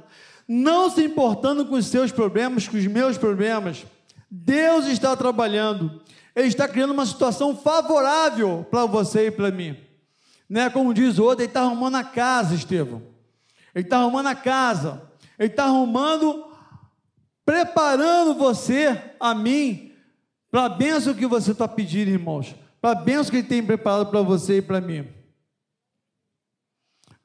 [0.53, 3.87] não se importando com os seus problemas, com os meus problemas.
[4.31, 6.03] Deus está trabalhando,
[6.35, 9.77] Ele está criando uma situação favorável para você e para mim.
[10.49, 10.69] Né?
[10.71, 13.03] Como diz o outro, Ele está arrumando a casa, Estevão.
[13.75, 15.03] Ele está arrumando a casa,
[15.39, 16.47] Ele está arrumando,
[17.45, 19.93] preparando você, a mim,
[20.51, 24.11] para a bênção que você está pedindo, irmãos para a bênção que Ele tem preparado
[24.11, 25.07] para você e para mim.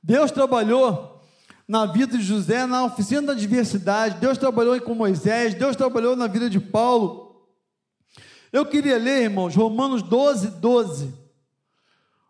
[0.04, 1.15] Deus trabalhou
[1.68, 6.28] na vida de José, na oficina da diversidade, Deus trabalhou com Moisés, Deus trabalhou na
[6.28, 7.48] vida de Paulo.
[8.52, 11.14] Eu queria ler, irmãos, Romanos 12, 12.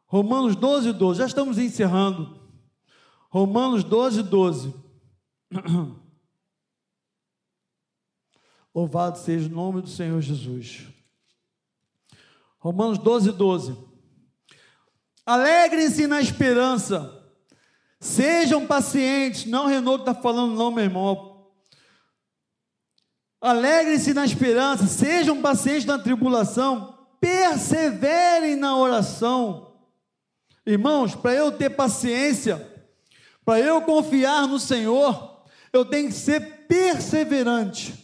[0.08, 1.20] Romanos 12, 12.
[1.20, 2.40] Já estamos encerrando.
[3.30, 4.74] Romanos 12, 12.
[8.74, 10.88] Louvado seja o nome do Senhor Jesus.
[12.60, 13.78] Romanos 12, 12.
[15.26, 17.15] Alegrem-se na esperança,
[18.06, 19.46] sejam pacientes.
[19.46, 21.48] Não, Renault está falando, não, meu irmão.
[23.42, 29.74] Alegrem-se na esperança, sejam pacientes na tribulação, perseverem na oração.
[30.66, 32.66] Irmãos, para eu ter paciência,
[33.44, 38.04] para eu confiar no Senhor, eu tenho que ser perseverante.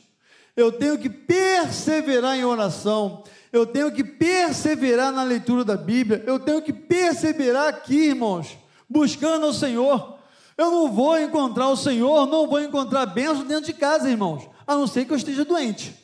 [0.55, 6.39] Eu tenho que perseverar em oração eu tenho que perseverar na leitura da Bíblia, eu
[6.39, 8.57] tenho que perseverar aqui, irmãos,
[8.91, 10.17] buscando o Senhor.
[10.57, 14.75] Eu não vou encontrar o Senhor, não vou encontrar bênção dentro de casa, irmãos, a
[14.75, 15.95] não ser que eu esteja doente.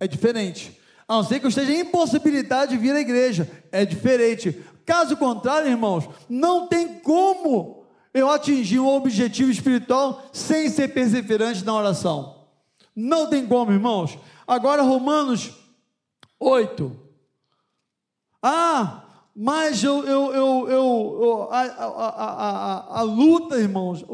[0.00, 0.78] É diferente.
[1.06, 3.48] A não ser que eu esteja impossibilidade de vir à igreja.
[3.70, 4.62] É diferente.
[4.84, 11.74] Caso contrário, irmãos, não tem como eu atingir um objetivo espiritual sem ser perseverante na
[11.74, 12.46] oração.
[12.94, 14.18] Não tem como, irmãos.
[14.46, 15.52] Agora, Romanos
[16.38, 17.00] 8.
[18.42, 19.03] Ah,
[19.34, 24.04] mas eu, eu, eu, eu a, a, a, a, luta, irmãos,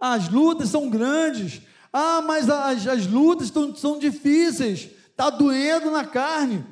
[0.00, 1.60] as lutas são grandes.
[1.92, 6.64] Ah, mas as, as lutas tão, são difíceis, está doendo na carne.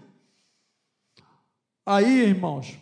[1.84, 2.74] Aí, irmãos,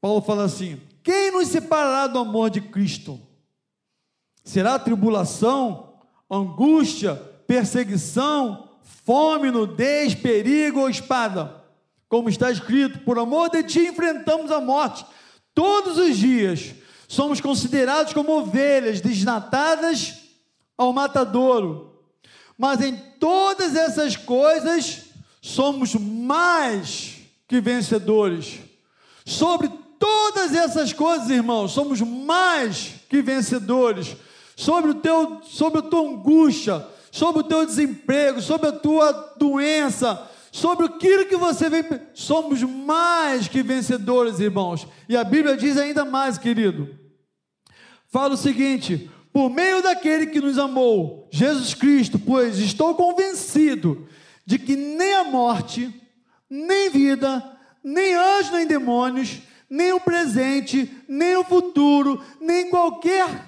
[0.00, 3.20] Paulo fala assim: quem nos separará do amor de Cristo?
[4.42, 5.94] Será tribulação,
[6.28, 7.14] angústia,
[7.46, 8.68] perseguição,
[9.04, 11.59] fome, nudez, perigo ou espada?
[12.10, 15.06] Como está escrito, por amor de ti enfrentamos a morte
[15.54, 16.74] todos os dias.
[17.06, 20.14] Somos considerados como ovelhas desnatadas
[20.76, 22.02] ao matadouro.
[22.58, 25.02] Mas em todas essas coisas
[25.40, 27.14] somos mais
[27.46, 28.58] que vencedores.
[29.24, 34.16] Sobre todas essas coisas, irmãos, somos mais que vencedores.
[34.56, 40.28] Sobre o teu, sobre a tua angústia, sobre o teu desemprego, sobre a tua doença,
[40.52, 44.86] sobre aquilo que você vem, somos mais que vencedores, irmãos.
[45.08, 46.88] E a Bíblia diz ainda mais, querido.
[48.08, 54.08] Fala o seguinte: por meio daquele que nos amou, Jesus Cristo, pois estou convencido
[54.44, 55.94] de que nem a morte,
[56.48, 63.46] nem vida, nem anjos, nem demônios, nem o presente, nem o futuro, nem qualquer,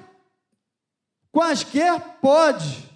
[1.32, 2.88] quaisquer pode,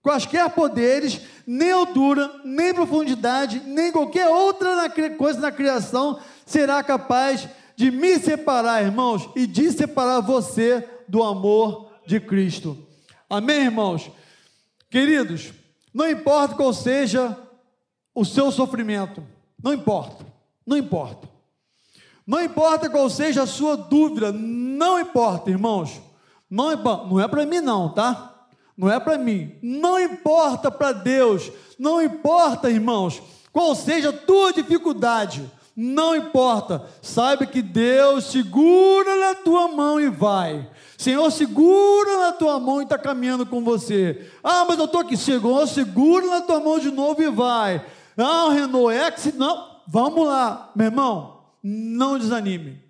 [0.00, 1.20] quaisquer poderes,
[1.52, 4.88] nem altura, nem profundidade, nem qualquer outra
[5.18, 11.90] coisa na criação será capaz de me separar, irmãos, e de separar você do amor
[12.06, 12.78] de Cristo.
[13.28, 14.12] Amém, irmãos?
[14.88, 15.52] Queridos,
[15.92, 17.36] não importa qual seja
[18.14, 19.20] o seu sofrimento,
[19.60, 20.24] não importa,
[20.64, 21.28] não importa.
[22.24, 26.00] Não importa qual seja a sua dúvida, não importa, irmãos.
[26.48, 26.76] Não,
[27.08, 28.29] não é para mim, não, tá?
[28.80, 29.52] Não é para mim.
[29.62, 31.52] Não importa para Deus.
[31.78, 33.22] Não importa, irmãos,
[33.52, 35.44] qual seja a tua dificuldade.
[35.76, 36.86] Não importa.
[37.02, 40.66] Saiba que Deus segura na tua mão e vai.
[40.96, 44.26] Senhor, segura na tua mão e está caminhando com você.
[44.42, 45.14] Ah, mas eu estou aqui.
[45.14, 47.84] Senhor, segura na tua mão de novo e vai.
[48.16, 49.76] Ah, Renault X, não.
[49.86, 51.40] Vamos lá, meu irmão.
[51.62, 52.82] Não desanime.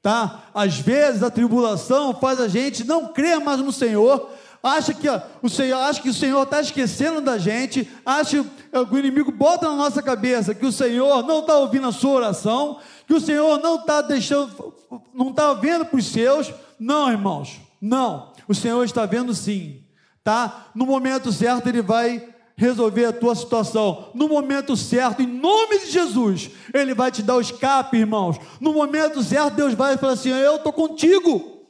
[0.00, 0.44] Tá?
[0.54, 4.30] Às vezes a tribulação faz a gente não crer mais no Senhor,
[4.62, 5.08] acha que
[5.42, 9.68] o Senhor, acha que o Senhor está esquecendo da gente, acha que o inimigo bota
[9.68, 13.60] na nossa cabeça que o Senhor não está ouvindo a sua oração, que o Senhor
[13.60, 14.74] não está deixando,
[15.12, 18.32] não está vendo para os seus, não, irmãos, não.
[18.46, 19.82] O Senhor está vendo sim,
[20.22, 20.66] tá?
[20.74, 24.10] No momento certo Ele vai resolver a tua situação.
[24.14, 28.36] No momento certo, em nome de Jesus, Ele vai te dar o escape, irmãos.
[28.60, 31.66] No momento certo, Deus vai falar assim: Eu estou contigo.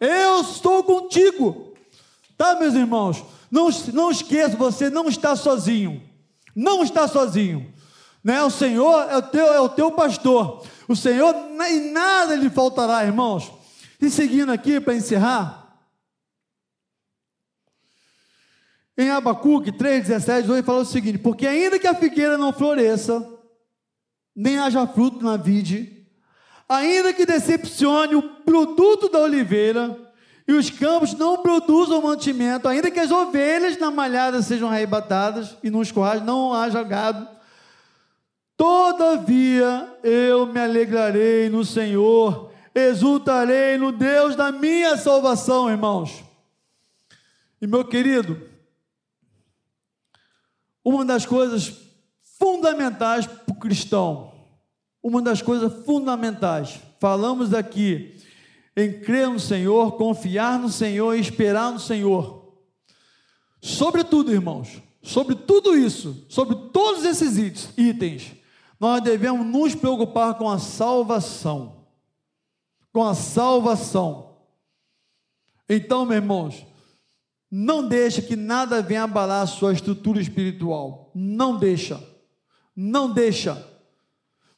[0.00, 1.67] Eu estou contigo.
[2.38, 3.24] Tá, meus irmãos?
[3.50, 6.00] Não, não esqueça, você não está sozinho.
[6.54, 7.74] Não está sozinho.
[8.22, 8.40] Né?
[8.44, 10.64] O Senhor é o, teu, é o teu pastor.
[10.86, 11.34] O Senhor,
[11.68, 13.50] em nada lhe faltará, irmãos.
[14.00, 15.76] E seguindo aqui para encerrar,
[18.96, 23.26] em Abacuque 3,17, ele fala o seguinte: Porque ainda que a figueira não floresça,
[24.34, 26.06] nem haja fruto na vide,
[26.68, 30.07] ainda que decepcione o produto da oliveira,
[30.48, 35.68] e os campos não produzam mantimento, ainda que as ovelhas na malhada sejam arrebatadas, e
[35.68, 37.28] nos currais não haja gado,
[38.56, 46.24] todavia eu me alegrarei no Senhor, exultarei no Deus da minha salvação, irmãos.
[47.60, 48.40] E meu querido,
[50.82, 51.76] uma das coisas
[52.38, 54.32] fundamentais para o cristão,
[55.02, 58.16] uma das coisas fundamentais, falamos aqui
[58.78, 62.52] em crer no Senhor, confiar no Senhor e esperar no Senhor.
[63.60, 67.38] Sobretudo, irmãos, sobre tudo isso, sobre todos esses
[67.76, 68.32] itens,
[68.78, 71.78] nós devemos nos preocupar com a salvação
[72.98, 74.38] com a salvação.
[75.68, 76.66] Então, meus irmãos,
[77.50, 81.12] não deixe que nada venha abalar a sua estrutura espiritual.
[81.14, 82.02] Não deixa.
[82.74, 83.67] Não deixa.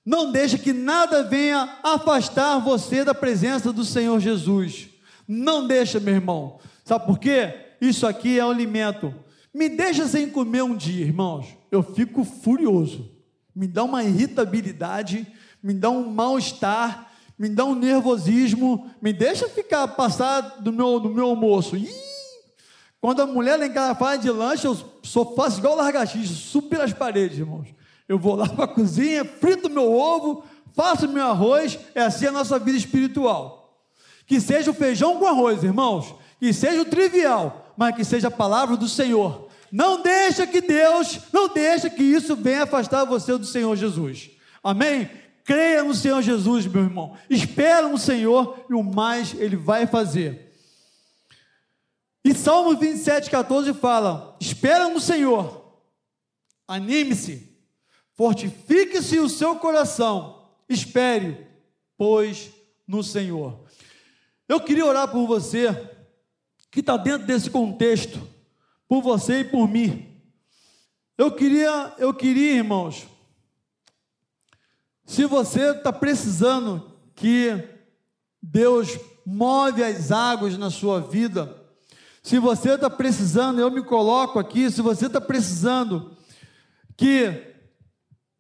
[0.05, 4.89] Não deixa que nada venha afastar você da presença do Senhor Jesus.
[5.29, 6.59] Não deixa, meu irmão.
[6.85, 7.55] Sabe por quê?
[7.81, 9.15] Isso aqui é um alimento.
[9.53, 11.47] Me deixa sem comer um dia, irmãos.
[11.71, 13.11] Eu fico furioso.
[13.55, 15.27] Me dá uma irritabilidade,
[15.63, 21.11] me dá um mal-estar, me dá um nervosismo, me deixa ficar, passar do meu, do
[21.11, 21.77] meu almoço.
[21.77, 21.89] Ih,
[23.01, 26.81] quando a mulher lá em casa faz de lanche, eu sou, faço igual largaxixa, super
[26.81, 27.69] as paredes, irmãos.
[28.11, 30.45] Eu vou lá para a cozinha, frito meu ovo,
[30.75, 33.81] faço meu arroz, é assim a nossa vida espiritual.
[34.27, 36.17] Que seja o feijão com arroz, irmãos.
[36.41, 39.49] Que seja o trivial, mas que seja a palavra do Senhor.
[39.71, 44.33] Não deixa que Deus, não deixa que isso venha afastar você do Senhor Jesus.
[44.61, 45.09] Amém?
[45.45, 47.17] Creia no Senhor Jesus, meu irmão.
[47.31, 50.53] Espera no Senhor e o mais Ele vai fazer.
[52.25, 55.79] E Salmo 27, 14 fala: Espera no Senhor,
[56.67, 57.50] anime-se,
[58.21, 61.47] fortifique-se o seu coração, espere,
[61.97, 62.51] pois
[62.87, 63.65] no Senhor.
[64.47, 65.73] Eu queria orar por você
[66.71, 68.21] que está dentro desse contexto,
[68.87, 70.21] por você e por mim.
[71.17, 73.07] Eu queria, eu queria, irmãos,
[75.07, 77.71] se você está precisando que
[78.43, 81.57] Deus move as águas na sua vida,
[82.23, 86.15] se você está precisando, eu me coloco aqui, se você está precisando
[86.99, 87.50] que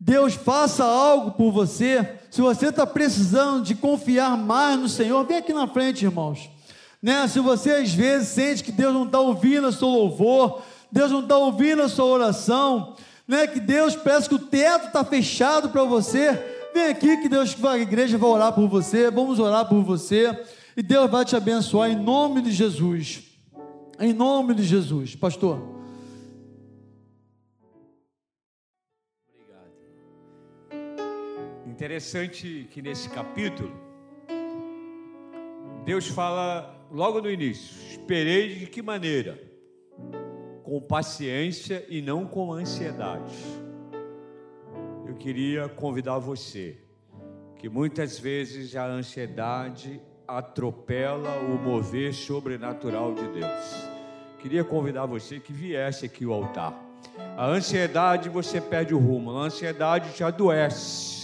[0.01, 5.37] Deus faça algo por você, se você está precisando de confiar mais no Senhor, vem
[5.37, 6.49] aqui na frente, irmãos.
[7.03, 7.29] Né?
[7.29, 11.21] Se você às vezes sente que Deus não está ouvindo a seu louvor, Deus não
[11.21, 12.97] está ouvindo a sua oração,
[13.29, 13.47] né?
[13.47, 16.33] que Deus parece que o teto está fechado para você,
[16.73, 20.35] vem aqui que Deus, a igreja vai orar por você, vamos orar por você,
[20.75, 23.23] e Deus vai te abençoar em nome de Jesus.
[23.99, 25.15] Em nome de Jesus.
[25.15, 25.80] Pastor.
[31.81, 33.73] Interessante que nesse capítulo,
[35.83, 39.41] Deus fala logo no início: esperei de que maneira?
[40.63, 43.35] Com paciência e não com ansiedade.
[45.07, 46.77] Eu queria convidar você,
[47.57, 53.89] que muitas vezes a ansiedade atropela o mover sobrenatural de Deus
[54.43, 56.75] queria convidar você que viesse aqui ao altar.
[57.39, 61.20] A ansiedade você perde o rumo, a ansiedade te adoece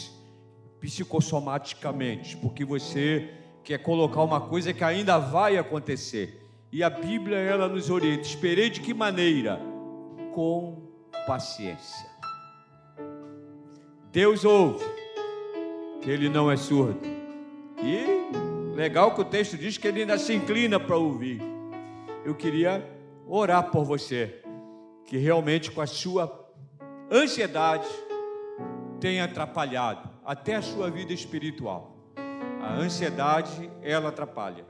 [0.80, 3.30] psicossomaticamente, porque você
[3.64, 6.40] quer colocar uma coisa que ainda vai acontecer.
[6.70, 8.22] E a Bíblia ela nos orienta.
[8.22, 9.60] Esperei de que maneira?
[10.32, 10.88] Com
[11.26, 12.06] paciência.
[14.12, 14.84] Deus ouve,
[16.00, 17.00] que ele não é surdo.
[17.82, 21.40] E legal que o texto diz que ele ainda se inclina para ouvir.
[22.24, 22.88] Eu queria
[23.26, 24.42] orar por você,
[25.06, 26.48] que realmente com a sua
[27.10, 27.86] ansiedade
[29.00, 31.96] tem atrapalhado até a sua vida espiritual.
[32.60, 34.66] A ansiedade, ela atrapalha.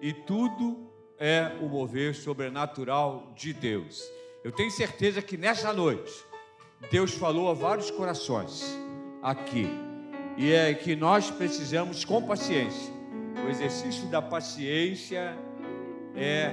[0.00, 4.02] E tudo é o mover sobrenatural de Deus.
[4.42, 6.12] Eu tenho certeza que nessa noite,
[6.90, 8.78] Deus falou a vários corações
[9.22, 9.68] aqui.
[10.38, 12.92] E é que nós precisamos com paciência.
[13.44, 15.36] O exercício da paciência
[16.14, 16.52] é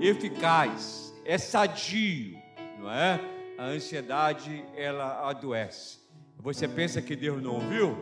[0.00, 2.38] eficaz, é sadio,
[2.78, 3.20] não é?
[3.58, 5.99] A ansiedade ela adoece.
[6.42, 7.96] Você pensa que Deus não ouviu?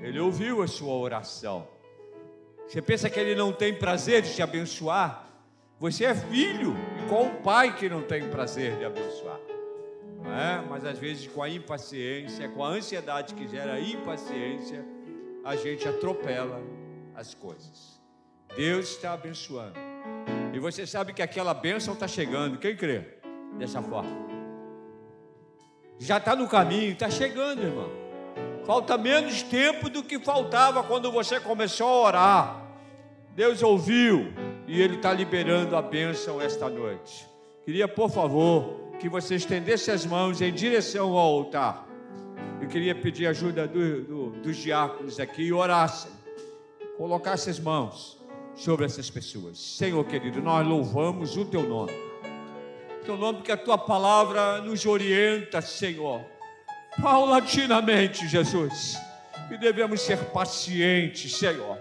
[0.00, 1.66] Ele ouviu a sua oração.
[2.66, 5.28] Você pensa que ele não tem prazer de te abençoar?
[5.80, 9.40] Você é filho, e qual o pai que não tem prazer de abençoar?
[10.24, 10.68] É?
[10.68, 14.84] Mas às vezes com a impaciência, com a ansiedade que gera impaciência,
[15.44, 16.62] a gente atropela
[17.14, 18.00] as coisas.
[18.56, 19.74] Deus está abençoando.
[20.52, 22.58] E você sabe que aquela bênção está chegando.
[22.58, 23.18] Quem crê?
[23.58, 24.29] Dessa forma.
[26.00, 27.90] Já está no caminho, está chegando, irmão.
[28.64, 32.62] Falta menos tempo do que faltava quando você começou a orar.
[33.34, 34.32] Deus ouviu
[34.66, 37.28] e Ele está liberando a bênção esta noite.
[37.66, 41.86] Queria, por favor, que você estendesse as mãos em direção ao altar.
[42.62, 46.10] Eu queria pedir ajuda do, do, dos diáconos aqui e orassem.
[46.96, 48.18] Colocasse as mãos
[48.54, 49.58] sobre essas pessoas.
[49.58, 52.09] Senhor querido, nós louvamos o teu nome.
[53.04, 56.22] Teu nome, porque a tua palavra nos orienta, Senhor,
[57.00, 58.98] paulatinamente, Jesus,
[59.50, 61.78] e devemos ser pacientes, Senhor,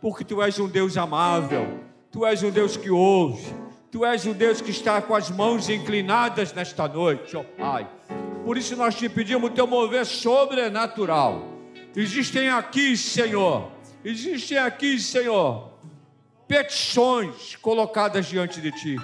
[0.00, 3.54] porque tu és um Deus amável, tu és um Deus que ouve,
[3.90, 7.86] tu és um Deus que está com as mãos inclinadas nesta noite, ó Pai.
[8.44, 11.46] Por isso nós te pedimos o teu mover sobrenatural.
[11.94, 13.70] Existem aqui, Senhor,
[14.04, 15.70] existem aqui, Senhor,
[16.48, 18.96] petições colocadas diante de ti,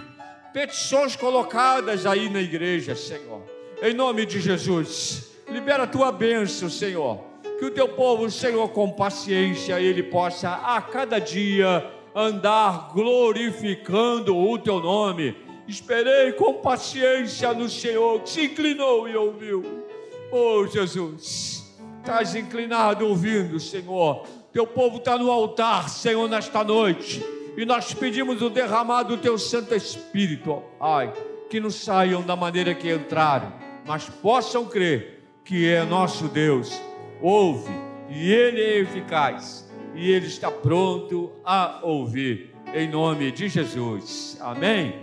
[0.53, 3.43] petições colocadas aí na igreja, Senhor.
[3.83, 7.21] Em nome de Jesus, libera a tua bênção, Senhor.
[7.59, 14.59] Que o teu povo, Senhor, com paciência, ele possa a cada dia andar glorificando o
[14.59, 15.37] teu nome.
[15.69, 19.85] Esperei com paciência no Senhor, que se inclinou e ouviu.
[20.33, 21.71] Oh, Jesus,
[22.01, 27.25] estás inclinado ouvindo, Senhor teu povo está no altar, Senhor, nesta noite.
[27.57, 31.13] E nós pedimos o derramado do teu Santo Espírito, ai,
[31.49, 33.53] que não saiam da maneira que entraram,
[33.87, 36.81] mas possam crer que é nosso Deus,
[37.21, 37.73] ouve
[38.09, 44.39] e Ele é eficaz e Ele está pronto a ouvir, em nome de Jesus.
[44.41, 44.95] Amém?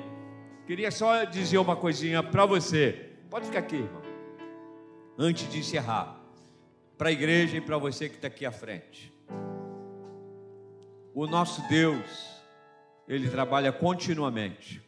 [0.66, 3.12] Queria só dizer uma coisinha para você.
[3.30, 4.02] Pode ficar aqui, irmão.
[5.18, 6.18] Antes de encerrar,
[6.98, 9.14] para a igreja e para você que está aqui à frente.
[11.14, 12.37] O nosso Deus,
[13.08, 14.82] Ele trabalha continuamente.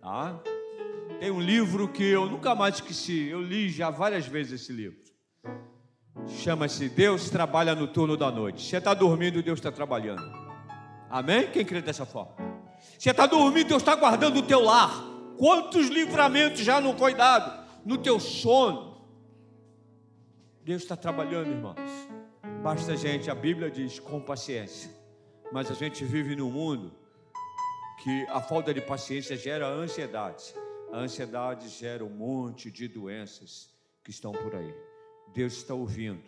[0.00, 0.40] Tá?
[1.20, 4.98] Tem um livro que eu nunca mais esqueci, eu li já várias vezes esse livro.
[6.28, 8.62] Chama-se Deus Trabalha no Turno da Noite.
[8.62, 10.22] Você está dormindo, Deus está trabalhando.
[11.10, 11.50] Amém?
[11.50, 12.34] Quem crê dessa forma?
[12.98, 15.04] Você está dormindo, Deus está guardando o teu lar.
[15.36, 19.06] Quantos livramentos já não foi dado no teu sono?
[20.64, 21.76] Deus está trabalhando, irmãos.
[22.62, 24.95] Basta gente, a Bíblia diz, com paciência.
[25.52, 26.92] Mas a gente vive num mundo
[28.02, 30.54] que a falta de paciência gera ansiedade.
[30.92, 33.70] A ansiedade gera um monte de doenças
[34.04, 34.74] que estão por aí.
[35.32, 36.22] Deus está ouvindo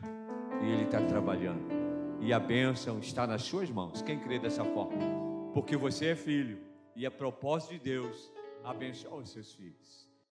[0.62, 1.68] e Ele está trabalhando.
[2.20, 4.02] E a bênção está nas suas mãos.
[4.02, 4.98] Quem crê dessa forma?
[5.54, 6.58] Porque você é filho
[6.96, 8.32] e é propósito de Deus
[8.64, 10.07] abençoar os seus filhos.